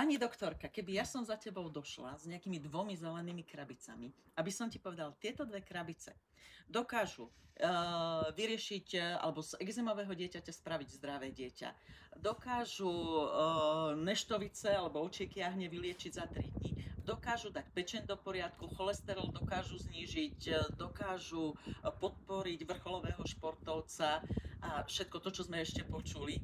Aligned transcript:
pani 0.00 0.16
doktorka, 0.16 0.72
keby 0.72 0.96
ja 0.96 1.04
som 1.04 1.20
za 1.20 1.36
tebou 1.36 1.68
došla 1.68 2.16
s 2.16 2.24
nejakými 2.24 2.56
dvomi 2.56 2.96
zelenými 2.96 3.44
krabicami, 3.44 4.08
aby 4.40 4.48
som 4.48 4.72
ti 4.72 4.80
povedal, 4.80 5.12
tieto 5.20 5.44
dve 5.44 5.60
krabice 5.60 6.16
dokážu 6.64 7.28
uh, 7.28 8.32
vyriešiť, 8.32 8.86
eh, 8.96 9.20
alebo 9.20 9.44
z 9.44 9.60
exémového 9.60 10.08
dieťaťa 10.08 10.56
spraviť 10.56 10.88
zdravé 10.96 11.28
dieťa, 11.36 11.68
dokážu 12.16 12.88
uh, 12.88 13.92
neštovice 13.92 14.72
alebo 14.72 15.04
očieky 15.04 15.44
jahne 15.44 15.68
vyliečiť 15.68 16.12
za 16.16 16.24
3 16.24 16.48
dní, 16.48 16.80
dokážu 17.04 17.52
dať 17.52 17.68
pečen 17.76 18.08
do 18.08 18.16
poriadku, 18.16 18.72
cholesterol 18.80 19.28
dokážu 19.28 19.76
znížiť, 19.84 20.72
dokážu 20.80 21.52
podporiť 21.84 22.64
vrcholového 22.64 23.20
športovca 23.28 24.24
a 24.64 24.80
všetko 24.88 25.20
to, 25.20 25.28
čo 25.28 25.44
sme 25.44 25.60
ešte 25.60 25.84
počuli. 25.84 26.40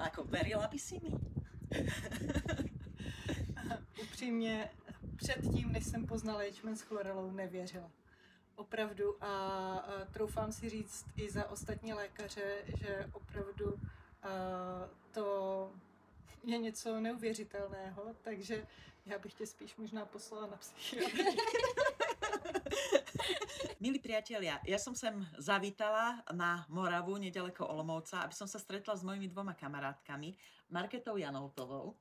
Ako 0.00 0.24
verila 0.24 0.64
by 0.72 0.78
si 0.80 0.96
mi? 1.04 1.12
Upřímně, 4.04 4.70
předtím, 5.16 5.72
než 5.72 5.84
jsem 5.84 6.06
poznala 6.06 6.42
ječmen 6.42 6.76
s 6.76 6.82
chlorelou, 6.82 7.30
nevěřila. 7.30 7.90
Opravdu 8.56 9.24
a, 9.24 9.26
a 9.26 10.04
troufám 10.12 10.52
si 10.52 10.68
říct 10.68 11.06
i 11.16 11.30
za 11.30 11.50
ostatní 11.50 11.92
lékaře, 11.92 12.64
že 12.66 13.06
opravdu 13.12 13.80
a, 14.22 14.28
to 15.12 15.72
je 16.44 16.58
něco 16.58 17.00
neuvěřitelného, 17.00 18.14
takže 18.22 18.66
já 19.06 19.18
bych 19.18 19.34
tě 19.34 19.46
spíš 19.46 19.76
možná 19.76 20.04
poslala 20.04 20.46
na 20.46 20.56
psychiatrii. 20.56 21.36
Milí 23.84 24.00
priatelia, 24.00 24.64
ja 24.64 24.78
som 24.80 24.96
sem 24.96 25.12
zavítala 25.36 26.24
na 26.32 26.64
Moravu, 26.72 27.20
nedaleko 27.20 27.68
Olomouca, 27.68 28.24
aby 28.24 28.32
som 28.32 28.48
sa 28.48 28.56
stretla 28.56 28.96
s 28.96 29.04
mojimi 29.04 29.28
dvoma 29.28 29.52
kamarátkami, 29.52 30.32
Marketou 30.72 31.20
Janoutovou, 31.20 31.92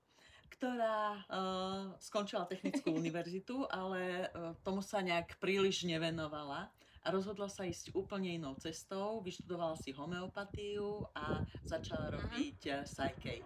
ktorá 0.53 1.25
uh, 1.25 1.97
skončila 1.97 2.45
technickú 2.45 2.93
univerzitu, 3.01 3.65
ale 3.67 4.29
uh, 4.29 4.53
tomu 4.61 4.85
sa 4.85 5.01
nejak 5.01 5.41
príliš 5.41 5.83
nevenovala 5.89 6.69
a 7.03 7.07
rozhodla 7.11 7.51
sa 7.51 7.67
ísť 7.67 7.91
úplne 7.97 8.31
inou 8.31 8.55
cestou, 8.61 9.19
vyštudovala 9.19 9.75
si 9.81 9.91
homeopatiu 9.91 11.09
a 11.17 11.43
začala 11.65 12.09
mhm. 12.09 12.13
robiť 12.15 12.59
uh, 12.69 12.75
Psyche. 12.85 13.43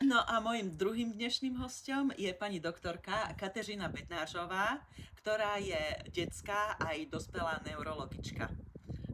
No 0.00 0.24
a 0.24 0.40
mojim 0.40 0.80
druhým 0.80 1.12
dnešným 1.12 1.60
hostom 1.60 2.08
je 2.16 2.32
pani 2.32 2.56
doktorka 2.56 3.36
Kateřina 3.36 3.92
Bednářová, 3.92 4.80
ktorá 5.20 5.60
je 5.60 5.76
detská 6.08 6.80
aj 6.80 7.04
dospelá 7.12 7.60
neurologička. 7.68 8.48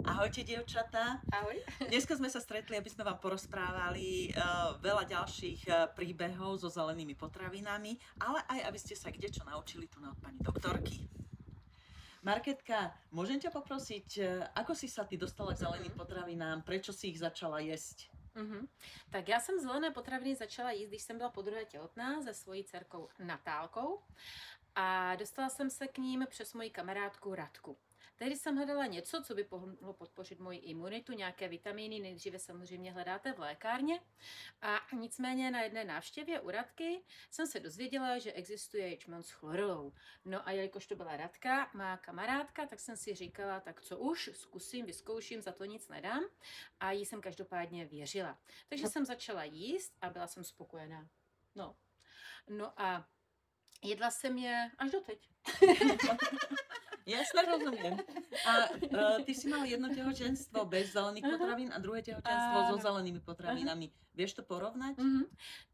Ahojte, 0.07 0.47
dievčatá. 0.47 1.19
Ahoj. 1.35 1.59
Dneska 1.91 2.15
sme 2.15 2.31
sa 2.31 2.39
stretli, 2.39 2.79
aby 2.79 2.87
sme 2.87 3.03
vám 3.03 3.19
porozprávali 3.19 4.31
uh, 4.31 4.79
veľa 4.79 5.03
ďalších 5.03 5.67
uh, 5.67 5.91
príbehov 5.98 6.63
so 6.63 6.71
zelenými 6.71 7.19
potravinami, 7.19 7.98
ale 8.23 8.39
aj 8.47 8.71
aby 8.71 8.79
ste 8.79 8.95
sa 8.95 9.11
kde 9.11 9.35
čo 9.35 9.43
naučili 9.43 9.91
tu 9.91 9.98
na 9.98 10.15
od 10.15 10.19
pani 10.23 10.39
doktorky. 10.39 11.11
Marketka, 12.23 12.95
môžem 13.11 13.43
ťa 13.43 13.51
poprosiť, 13.51 14.09
uh, 14.23 14.47
ako 14.55 14.79
si 14.79 14.87
sa 14.87 15.03
ty 15.03 15.19
dostala 15.19 15.59
k 15.59 15.67
zeleným 15.67 15.91
potravinám, 15.98 16.63
prečo 16.63 16.95
si 16.95 17.11
ich 17.11 17.19
začala 17.19 17.59
jesť? 17.59 18.07
Mm-hmm. 18.39 18.63
Tak 19.11 19.29
já 19.29 19.41
jsem 19.41 19.61
zelené 19.61 19.91
potraviny 19.91 20.35
začala 20.35 20.70
jíst, 20.70 20.89
když 20.89 21.03
jsem 21.03 21.19
byla 21.19 21.31
po 21.31 21.43
druhé 21.43 21.65
těhotná 21.65 22.23
se 22.23 22.35
svojí 22.35 22.65
dcerkou 22.65 23.09
Natálkou 23.19 24.03
a 24.75 25.17
dostala 25.17 25.48
jsem 25.48 25.70
se 25.70 25.87
k 25.87 25.98
ním 25.98 26.27
přes 26.31 26.55
moji 26.55 26.70
kamarádku 26.70 27.35
Radku. 27.35 27.77
Tehdy 28.19 28.36
jsem 28.36 28.56
hledala 28.56 28.86
něco, 28.86 29.22
co 29.22 29.34
by 29.34 29.47
mohlo 29.50 29.92
podpořit 29.92 30.41
moji 30.41 30.59
imunitu, 30.59 31.12
nějaké 31.12 31.48
vitamíny, 31.48 32.00
nejdříve 32.00 32.39
samozřejmě 32.39 32.92
hledáte 32.92 33.33
v 33.33 33.39
lékárně. 33.39 34.00
A 34.62 34.81
nicméně 34.97 35.50
na 35.50 35.62
jedné 35.62 35.84
návštěvě 35.84 36.41
u 36.41 36.50
Radky 36.50 37.03
jsem 37.31 37.47
se 37.47 37.61
dozvěděla, 37.61 38.19
že 38.19 38.33
existuje 38.33 38.89
ječmen 38.89 39.23
s 39.23 39.31
chlorelou. 39.31 39.92
No 40.25 40.48
a 40.48 40.50
jelikož 40.50 40.86
to 40.86 40.97
byla 40.97 41.17
Radka, 41.17 41.70
má 41.75 41.97
kamarádka, 41.97 42.67
tak 42.67 42.81
jsem 42.81 42.97
si 42.97 43.14
říkala, 43.14 43.61
tak 43.61 43.81
co 43.81 43.98
už, 43.98 44.30
zkusím, 44.33 44.86
vyzkouším, 44.86 45.42
za 45.42 45.52
to 45.52 45.64
nic 45.64 45.89
nedám. 45.89 46.24
A 46.80 46.92
jí 46.92 47.07
jsem 47.07 47.20
každopádně 47.20 47.86
věřila. 47.86 48.39
Takže 48.68 48.86
jsem 48.86 49.05
začala 49.05 49.45
jíst 49.45 49.96
a 50.01 50.11
byla 50.11 50.27
jsem 50.27 50.45
spokojená. 50.45 51.08
No, 51.55 51.77
no 52.48 52.80
a 52.80 53.08
jedla 53.83 54.11
jsem 54.11 54.39
je 54.39 54.70
až 54.79 54.91
do 54.91 55.01
teď. 55.01 55.29
Jasne, 57.06 57.40
rozumiem. 57.46 57.94
A 58.50 58.52
uh, 58.67 59.18
ty 59.22 59.30
si 59.30 59.46
mal 59.46 59.62
jedno 59.62 59.86
tehotenstvo 59.94 60.67
bez 60.67 60.90
zelených 60.90 61.22
potravín 61.22 61.70
a 61.70 61.78
druhé 61.78 62.02
tehotenstvo 62.02 62.58
so 62.74 62.77
zelenými 62.83 63.22
potravinami. 63.22 63.94
Vieš 64.17 64.35
to 64.35 64.43
porovnať? 64.43 64.97
Mm-hmm. 64.97 65.25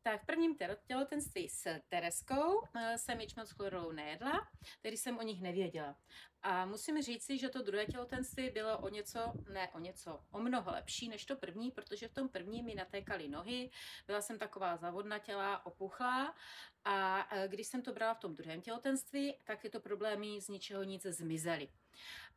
Tak 0.03 0.23
v 0.23 0.27
prvním 0.27 0.57
těhotenství 0.87 1.49
s 1.49 1.81
Tereskou 1.89 2.59
uh, 2.59 2.67
jsem 2.97 3.21
ječmen 3.21 3.47
s 3.47 3.51
chlorolou 3.51 3.93
nejedla, 3.93 4.49
tedy 4.81 4.97
jsem 4.97 5.19
o 5.19 5.23
nich 5.23 5.43
nevěděla. 5.43 5.97
A 6.43 6.67
musím 6.67 7.03
říci, 7.03 7.39
že 7.39 7.49
to 7.49 7.63
druhé 7.63 7.87
těhotenství 7.87 8.51
bylo 8.51 8.79
o 8.79 8.89
něco, 8.89 9.33
ne 9.53 9.69
o 9.75 9.79
něco, 9.79 10.21
o 10.31 10.41
mnoho 10.41 10.71
lepší 10.71 11.09
než 11.09 11.25
to 11.25 11.37
první, 11.37 11.71
protože 11.71 12.09
v 12.09 12.15
tom 12.15 12.29
prvním 12.29 12.65
mi 12.65 12.75
natékaly 12.75 13.29
nohy, 13.29 13.71
byla 14.07 14.21
jsem 14.21 14.39
taková 14.39 14.77
zavodnatělá, 14.77 15.67
opuchlá 15.67 16.35
a 16.85 17.29
e, 17.31 17.49
když 17.49 17.67
jsem 17.67 17.83
to 17.83 17.93
brala 17.93 18.15
v 18.15 18.19
tom 18.19 18.35
druhém 18.35 18.61
těhotenství, 18.61 19.39
tak 19.45 19.61
tyto 19.61 19.81
problémy 19.81 20.41
z 20.41 20.49
ničeho 20.49 20.83
nic 20.83 21.03
zmizely. 21.03 21.69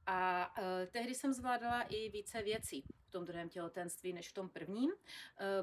A 0.07 0.51
uh, 0.57 0.63
tehdy 0.91 1.15
jsem 1.15 1.33
zvládala 1.33 1.81
i 1.81 2.09
více 2.09 2.43
věcí 2.43 2.83
v 3.07 3.11
tom 3.11 3.25
druhém 3.25 3.49
těhotenství 3.49 4.13
než 4.13 4.29
v 4.29 4.33
tom 4.33 4.49
prvním. 4.49 4.91
Uh, 4.91 4.97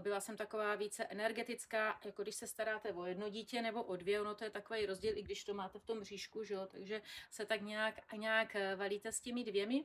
byla 0.02 0.20
jsem 0.20 0.36
taková 0.36 0.74
více 0.74 1.04
energetická, 1.04 2.00
jako 2.04 2.22
když 2.22 2.34
se 2.34 2.46
staráte 2.46 2.92
o 2.92 3.06
jedno 3.06 3.28
dítě 3.28 3.62
nebo 3.62 3.82
o 3.82 3.96
dvě, 3.96 4.20
ono 4.20 4.34
to 4.34 4.44
je 4.44 4.50
takový 4.50 4.86
rozdíl, 4.86 5.18
i 5.18 5.22
když 5.22 5.44
to 5.44 5.54
máte 5.54 5.78
v 5.78 5.84
tom 5.84 6.00
bříšku, 6.00 6.44
že 6.44 6.54
jo? 6.54 6.66
takže 6.66 7.02
se 7.30 7.46
tak 7.46 7.60
nějak, 7.60 8.12
nějak 8.12 8.56
valíte 8.76 9.12
s 9.12 9.20
těmi 9.20 9.44
dvěmi. 9.44 9.84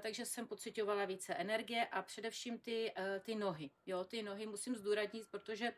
Takže 0.00 0.26
jsem 0.26 0.46
pocitovala 0.46 1.04
více 1.04 1.34
energie 1.34 1.86
a 1.86 2.02
především 2.02 2.58
ty, 2.58 2.92
ty 3.22 3.34
nohy. 3.34 3.70
Jo? 3.86 4.04
Ty 4.04 4.22
nohy 4.22 4.46
musím 4.46 4.76
zdůraznit, 4.76 5.26
protože 5.30 5.72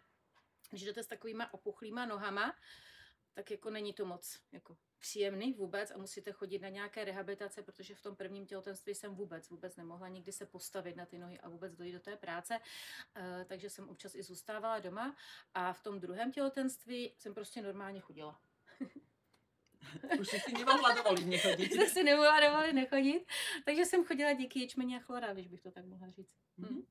když 0.71 0.83
jdete 0.85 1.03
s 1.03 1.07
takovýma 1.07 1.55
opuchlýma 1.55 2.07
nohama, 2.07 2.55
tak 3.33 3.51
jako 3.51 3.71
není 3.71 3.93
to 3.93 4.07
moc 4.07 4.41
jako 4.53 4.77
příjemný 4.99 5.53
vůbec 5.53 5.91
a 5.91 5.99
musíte 5.99 6.33
chodit 6.33 6.59
na 6.59 6.69
nějaké 6.69 7.05
rehabilitace, 7.05 7.63
protože 7.63 7.95
v 7.95 8.03
tom 8.03 8.17
prvním 8.17 8.47
těhotenství 8.47 8.95
jsem 8.95 9.15
vůbec, 9.15 9.49
vůbec 9.49 9.77
nemohla 9.77 10.09
nikdy 10.09 10.33
se 10.33 10.47
postavit 10.47 10.97
na 10.97 11.07
ty 11.07 11.19
nohy 11.19 11.41
a 11.41 11.49
vůbec 11.49 11.75
dojít 11.75 11.93
do 11.93 12.01
té 12.01 12.17
práce, 12.17 12.59
uh, 12.59 13.45
takže 13.45 13.71
jsem 13.71 13.89
občas 13.89 14.15
i 14.15 14.23
zůstávala 14.23 14.79
doma 14.79 15.17
a 15.55 15.73
v 15.73 15.83
tom 15.83 16.01
druhém 16.01 16.33
těhotenství 16.33 17.15
jsem 17.19 17.35
prostě 17.35 17.63
normálně 17.63 18.01
chodila. 18.01 18.41
Už 20.21 20.29
si 20.29 20.53
nemohla 20.53 20.95
dovolit 20.95 21.27
nechodit. 21.27 21.73
Jsem 21.73 21.89
si 21.89 22.03
nemohla 22.03 22.41
dovolit 22.41 22.73
nechodit, 22.73 23.29
takže 23.65 23.85
jsem 23.85 24.05
chodila 24.05 24.33
díky 24.33 24.61
ječmeni 24.61 24.97
a 24.97 25.01
chlora, 25.01 25.33
když 25.33 25.47
bych 25.47 25.63
to 25.63 25.71
tak 25.71 25.85
mohla 25.85 26.11
říct. 26.11 26.35
Mm-hmm. 26.59 26.85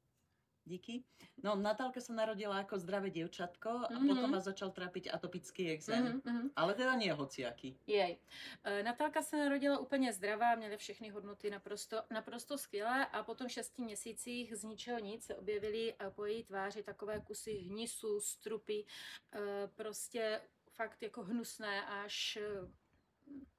Díky. 0.69 1.03
No, 1.41 1.57
Natálka 1.57 1.97
sa 1.97 2.13
narodila 2.13 2.61
ako 2.61 2.77
zdravé 2.77 3.09
dievčatko 3.09 3.89
a 3.89 3.89
mm-hmm. 3.89 4.05
potom 4.05 4.29
ma 4.29 4.37
začal 4.37 4.69
trápiť 4.69 5.09
atopický 5.09 5.73
exém. 5.73 6.21
Mm-hmm. 6.21 6.53
Ale 6.53 6.77
teda 6.77 6.93
nie 6.93 7.09
hociaký. 7.09 7.73
Jej. 7.89 8.21
E, 8.63 8.83
Natálka 8.83 9.21
se 9.21 9.37
narodila 9.37 9.81
úplně 9.81 10.13
zdravá, 10.13 10.55
měly 10.55 10.77
všechny 10.77 11.09
hodnoty 11.09 11.49
naprosto, 11.49 12.03
naprosto 12.11 12.57
skvělé 12.57 13.05
a 13.05 13.23
po 13.23 13.35
tom 13.35 13.49
šesti 13.49 13.81
měsících 13.81 14.55
z 14.55 14.63
ničeho 14.63 14.99
nic 14.99 15.25
se 15.25 15.35
objevily 15.35 15.93
e, 15.93 16.09
po 16.11 16.25
její 16.25 16.43
tváři 16.43 16.83
takové 16.83 17.19
kusy 17.19 17.53
hnisu, 17.53 18.21
strupy, 18.21 18.85
e, 19.33 19.67
prostě 19.67 20.41
fakt 20.69 21.01
jako 21.01 21.23
hnusné 21.23 21.85
až 21.85 22.37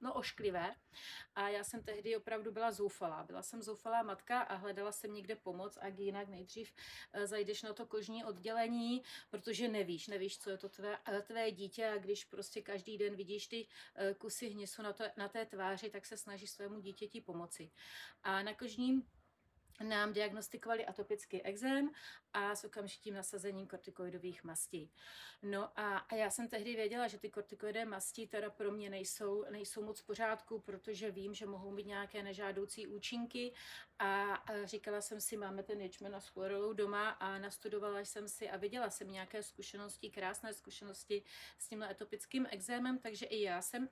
no, 0.01 0.13
ošklivé. 0.13 0.75
A 1.35 1.49
já 1.49 1.63
jsem 1.63 1.83
tehdy 1.83 2.15
opravdu 2.15 2.51
byla 2.51 2.71
zoufalá. 2.71 3.23
Byla 3.23 3.41
jsem 3.41 3.61
zoufalá 3.61 4.03
matka 4.03 4.41
a 4.41 4.55
hledala 4.55 4.91
jsem 4.91 5.13
někde 5.13 5.35
pomoc 5.35 5.77
a 5.81 5.87
jinak 5.87 6.27
nejdřív 6.27 6.73
eh, 7.13 7.27
zajdeš 7.27 7.63
na 7.63 7.73
to 7.73 7.85
kožní 7.85 8.25
oddělení, 8.25 9.03
protože 9.29 9.67
nevíš, 9.67 10.07
nevíš, 10.07 10.39
co 10.39 10.49
je 10.49 10.57
to 10.57 10.69
tvé, 10.69 10.97
eh, 11.07 11.21
tvé 11.21 11.51
dítě 11.51 11.87
a 11.87 11.97
když 11.97 12.25
prostě 12.25 12.61
každý 12.61 12.97
den 12.97 13.15
vidíš 13.15 13.47
ty 13.47 13.67
eh, 13.95 14.13
kusy 14.13 14.47
hnisu 14.47 14.81
na, 14.81 14.93
to, 14.93 15.03
na 15.17 15.27
té 15.27 15.45
tváři, 15.45 15.89
tak 15.89 16.05
se 16.05 16.17
snažíš 16.17 16.51
svému 16.51 16.79
dítěti 16.79 17.21
pomoci. 17.21 17.71
A 18.23 18.43
na 18.43 18.53
kožním 18.53 19.03
nám 19.83 20.13
diagnostikovali 20.13 20.85
atopický 20.85 21.41
exém 21.41 21.91
a 22.33 22.55
s 22.55 22.63
okamžitým 22.63 23.13
nasazením 23.13 23.67
kortikoidových 23.67 24.43
mastí. 24.43 24.91
No 25.41 25.79
a, 25.79 25.97
a 25.97 26.15
já 26.15 26.29
jsem 26.29 26.47
tehdy 26.47 26.75
věděla, 26.75 27.07
že 27.07 27.19
ty 27.19 27.29
kortikoidové 27.29 27.85
masti 27.85 28.27
teda 28.27 28.49
pro 28.49 28.71
mě 28.71 28.89
nejsou, 28.89 29.45
nejsou 29.49 29.83
moc 29.83 29.99
v 29.99 30.05
pořádku, 30.05 30.59
protože 30.59 31.11
vím, 31.11 31.33
že 31.33 31.45
mohou 31.45 31.71
mít 31.71 31.87
nějaké 31.87 32.23
nežádoucí 32.23 32.87
účinky 32.87 33.53
a, 33.99 34.33
a 34.33 34.65
říkala 34.65 35.01
jsem 35.01 35.21
si, 35.21 35.37
máme 35.37 35.63
ten 35.63 35.81
ječmen 35.81 36.15
s 36.15 36.27
chlorolou 36.27 36.73
doma 36.73 37.09
a 37.09 37.37
nastudovala 37.37 37.99
jsem 37.99 38.27
si 38.27 38.49
a 38.49 38.57
viděla 38.57 38.89
jsem 38.89 39.11
nějaké 39.11 39.43
zkušenosti, 39.43 40.09
krásné 40.09 40.53
zkušenosti 40.53 41.23
s 41.57 41.67
tímhle 41.67 41.89
atopickým 41.89 42.47
exémem, 42.49 42.99
takže 42.99 43.25
i 43.25 43.41
já 43.41 43.61
jsem 43.61 43.89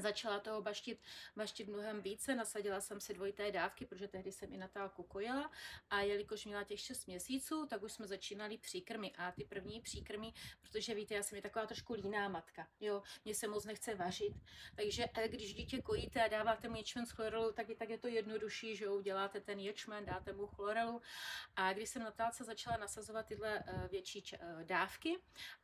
začala 0.00 0.40
toho 0.40 0.62
baštit, 0.62 1.00
baštit 1.36 1.68
mnohem 1.68 2.02
více, 2.02 2.34
nasadila 2.34 2.80
jsem 2.80 3.00
si 3.00 3.14
dvojité 3.14 3.52
dávky, 3.52 3.86
protože 3.86 4.08
tehdy 4.08 4.32
jsem 4.32 4.52
i 4.52 4.56
Natálku 4.56 5.02
kojila 5.02 5.50
a 5.90 6.00
jelikož 6.00 6.44
měla 6.44 6.64
těch 6.64 6.80
6 6.80 7.06
měsíců, 7.06 7.66
tak 7.66 7.82
už 7.82 7.92
jsme 7.92 8.06
začínali 8.06 8.58
příkrmy. 8.58 9.12
A 9.18 9.32
ty 9.32 9.44
první 9.44 9.80
příkrmy, 9.80 10.32
protože 10.60 10.94
víte, 10.94 11.14
já 11.14 11.22
jsem 11.22 11.36
je 11.36 11.42
taková 11.42 11.66
trošku 11.66 11.94
líná 11.94 12.28
matka, 12.28 12.68
jo, 12.80 13.02
mě 13.24 13.34
se 13.34 13.48
moc 13.48 13.64
nechce 13.64 13.94
vařit, 13.94 14.34
takže 14.76 15.04
eh, 15.16 15.28
když 15.28 15.54
dítě 15.54 15.82
kojíte 15.82 16.24
a 16.24 16.28
dáváte 16.28 16.68
mu 16.68 16.76
ječmen 16.76 17.06
s 17.06 17.10
chlorelou, 17.10 17.52
tak, 17.52 17.68
je, 17.68 17.76
tak 17.76 17.88
je 17.88 17.98
to 17.98 18.08
jednodušší, 18.08 18.76
že 18.76 18.84
jo, 18.84 19.00
děláte 19.00 19.40
ten 19.40 19.58
ječmen, 19.58 20.04
dáte 20.04 20.32
mu 20.32 20.46
chlorelu. 20.46 21.02
A 21.56 21.72
když 21.72 21.88
jsem 21.88 22.02
Natálce 22.02 22.44
začala 22.44 22.76
nasazovat 22.76 23.26
tyhle 23.26 23.58
uh, 23.58 23.88
větší 23.88 24.22
uh, 24.22 24.62
dávky 24.64 25.18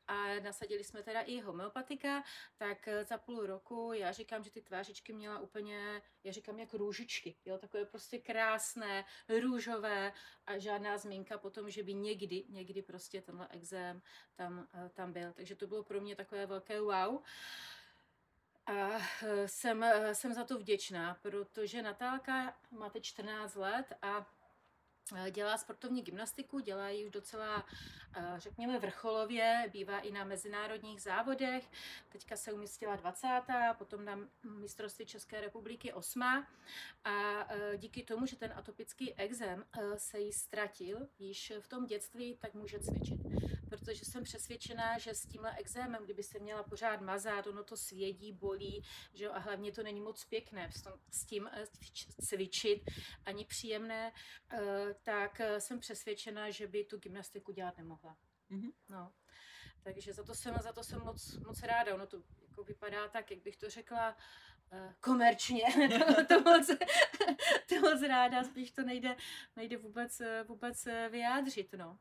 a 0.07 0.41
nasadili 0.41 0.85
jsme 0.85 1.03
teda 1.03 1.21
i 1.21 1.41
homeopatika, 1.41 2.23
tak 2.57 2.89
za 3.03 3.19
půl 3.19 3.47
roku 3.47 3.93
já 3.93 4.13
říkám, 4.21 4.45
že 4.45 4.51
ty 4.51 4.63
tvářičky 4.63 5.13
měla 5.13 5.39
úplně, 5.39 6.03
já 6.25 6.33
říkám, 6.33 6.59
jak 6.59 6.75
růžičky, 6.75 7.37
jo, 7.45 7.59
takové 7.59 7.85
prostě 7.85 8.19
krásné, 8.19 9.05
růžové 9.41 10.13
a 10.47 10.59
žádná 10.59 10.99
zmínka 10.99 11.39
potom, 11.39 11.71
že 11.71 11.83
by 11.83 11.95
někdy, 11.95 12.45
někdy 12.49 12.83
prostě 12.83 13.23
tenhle 13.23 13.49
exém 13.51 14.03
tam, 14.35 14.69
tam 14.95 15.13
byl. 15.13 15.33
Takže 15.33 15.57
to 15.57 15.67
bylo 15.67 15.85
pro 15.85 16.01
mě 16.01 16.17
takové 16.17 16.47
velké 16.47 16.81
wow. 16.81 17.23
A 18.67 18.99
jsem, 19.47 19.85
jsem 20.13 20.35
za 20.35 20.45
to 20.45 20.59
vděčná, 20.59 21.15
protože 21.23 21.83
Natálka 21.83 22.57
má 22.71 22.91
teď 22.91 23.05
14 23.05 23.55
let 23.55 23.87
a 24.03 24.27
dělá 25.31 25.59
sportovní 25.59 26.03
gymnastiku, 26.03 26.61
dělá 26.61 26.89
ji 26.89 27.05
už 27.07 27.11
docela, 27.11 27.67
řekněme, 28.37 28.79
vrcholově, 28.79 29.71
bývá 29.73 29.99
i 29.99 30.13
na 30.13 30.25
mezinárodních 30.25 31.03
závodech. 31.03 31.71
Teďka 32.09 32.37
se 32.37 32.53
umístila 32.53 32.97
20. 32.97 33.43
potom 33.79 34.05
na 34.05 34.19
mistrovství 34.45 35.07
České 35.07 35.41
republiky 35.41 35.93
8. 35.93 36.23
A 37.05 37.49
díky 37.77 38.03
tomu, 38.03 38.27
že 38.27 38.37
ten 38.37 38.53
atopický 38.57 39.15
exém 39.15 39.65
se 39.97 40.19
jí 40.19 40.33
ztratil 40.33 41.09
již 41.19 41.53
v 41.61 41.69
tom 41.69 41.87
dětství, 41.87 42.37
tak 42.41 42.55
může 42.55 42.81
cvičit. 42.81 43.21
Protože 43.71 44.05
jsem 44.05 44.25
přesvědčená, 44.25 44.99
že 44.99 45.15
s 45.15 45.27
tímhle 45.27 45.57
exémem, 45.57 46.05
kdyby 46.05 46.23
se 46.23 46.39
měla 46.39 46.63
pořád 46.63 47.01
mazat, 47.01 47.47
ono 47.47 47.65
to 47.65 47.77
svědí, 47.77 48.33
bolí, 48.33 48.83
že 49.15 49.25
jo, 49.25 49.33
a 49.33 49.39
hlavně 49.39 49.73
to 49.73 49.83
není 49.83 50.01
moc 50.01 50.25
pěkné 50.25 50.71
s 51.11 51.25
tím 51.25 51.51
cvičit, 52.21 52.83
ani 53.25 53.45
příjemné, 53.45 54.13
tak 55.03 55.41
eh, 55.41 55.61
jsem 55.61 55.81
přesvědčena, 55.81 56.51
že 56.51 56.67
by 56.67 56.85
tu 56.85 56.99
gymnastiku 56.99 57.53
dělat 57.53 57.77
nemohla. 57.77 58.17
Mm-hmm. 58.51 58.73
No. 58.89 59.13
Takže 59.83 60.13
za 60.13 60.25
to 60.25 60.35
jsem, 60.35 60.55
za 60.63 60.73
to 60.73 60.85
jsem 60.85 61.01
moc, 61.01 61.37
moc 61.37 61.63
ráda. 61.63 61.95
Ono 61.95 62.07
to 62.07 62.23
jako 62.49 62.65
vypadá 62.65 63.09
tak, 63.09 63.31
jak 63.31 63.43
bych 63.43 63.57
to 63.57 63.71
řekla, 63.71 64.17
komerčně. 65.01 65.65
to, 66.17 66.27
to, 66.27 66.41
moc, 66.41 66.71
to 67.69 67.81
moc 67.81 68.03
ráda, 68.03 68.45
spíš 68.45 68.71
to 68.71 68.83
nejde, 68.83 69.17
nejde 69.57 69.77
vůbec, 69.77 70.21
eh, 70.21 70.45
vůbec 70.49 70.89
vyjádřit. 71.11 71.73
No. 71.73 71.99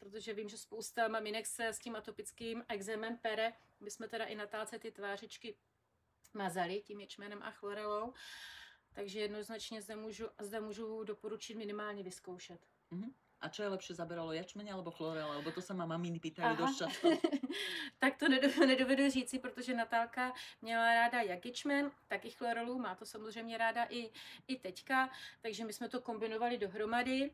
Protože 0.00 0.34
vím, 0.34 0.48
že 0.48 0.58
spousta 0.58 1.08
maminek 1.08 1.46
se 1.46 1.66
s 1.66 1.78
tím 1.78 1.96
atopickým 1.96 2.64
exémem 2.68 3.18
pere. 3.18 3.52
My 3.80 3.90
jsme 3.90 4.08
teda 4.08 4.24
i 4.24 4.34
Natálce 4.34 4.78
ty 4.78 4.92
tvářičky 4.92 5.56
mazali 6.34 6.82
tím 6.82 7.00
ječmenem 7.00 7.42
a 7.42 7.50
chlorelou. 7.50 8.12
Takže 8.92 9.20
jednoznačně 9.20 9.82
zde 9.82 9.96
můžu, 9.96 10.28
zde 10.40 10.60
můžu 10.60 11.04
doporučit 11.04 11.54
minimálně 11.54 12.02
vyzkoušet. 12.02 12.60
Mm-hmm. 12.92 13.12
A 13.40 13.48
čo 13.48 13.64
je 13.64 13.72
lepšie, 13.72 13.96
zaberalo 13.96 14.36
jačmeň 14.36 14.68
alebo 14.72 14.90
chlorela? 14.92 15.40
Lebo 15.40 15.48
to 15.52 15.62
se 15.64 15.74
má 15.74 15.86
maminy 15.86 16.20
pýtají 16.20 16.56
dost 16.56 16.76
často. 16.76 17.08
tak 17.98 18.16
to 18.16 18.28
nedovedu, 18.28 18.66
nedovedu 18.66 19.10
říci, 19.10 19.38
protože 19.38 19.74
Natálka 19.74 20.32
měla 20.62 20.94
ráda 20.94 21.20
jak 21.20 21.46
ječmen, 21.46 21.90
tak 22.08 22.24
i 22.24 22.30
chlorelu, 22.30 22.78
má 22.78 22.94
to 22.94 23.06
samozřejmě 23.06 23.58
ráda 23.58 23.86
i, 23.90 24.10
i 24.46 24.56
teďka, 24.56 25.10
takže 25.40 25.64
my 25.64 25.72
jsme 25.72 25.88
to 25.88 26.00
kombinovali 26.00 26.58
dohromady. 26.58 27.30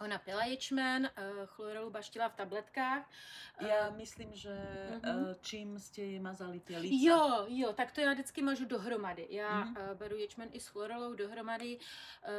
Ona 0.00 0.18
pila 0.18 0.44
ječmen, 0.44 1.10
eh, 1.16 1.46
chlorelu 1.46 1.90
baštila 1.90 2.28
v 2.28 2.34
tabletkách. 2.34 3.10
Já 3.60 3.90
myslím, 3.90 4.34
že 4.34 4.50
uh-huh. 5.00 5.36
čím 5.40 5.78
jste 5.78 6.02
ji 6.02 6.20
mazali 6.20 6.60
ty 6.60 6.76
líce? 6.78 7.08
Jo, 7.08 7.46
jo, 7.48 7.72
tak 7.72 7.92
to 7.92 8.00
já 8.00 8.12
vždycky 8.12 8.42
mažu 8.42 8.64
dohromady. 8.64 9.26
Já 9.30 9.64
uh-huh. 9.64 9.94
beru 9.94 10.16
ječmen 10.16 10.48
i 10.52 10.60
s 10.60 10.66
chlorelou 10.66 11.14
dohromady, 11.14 11.78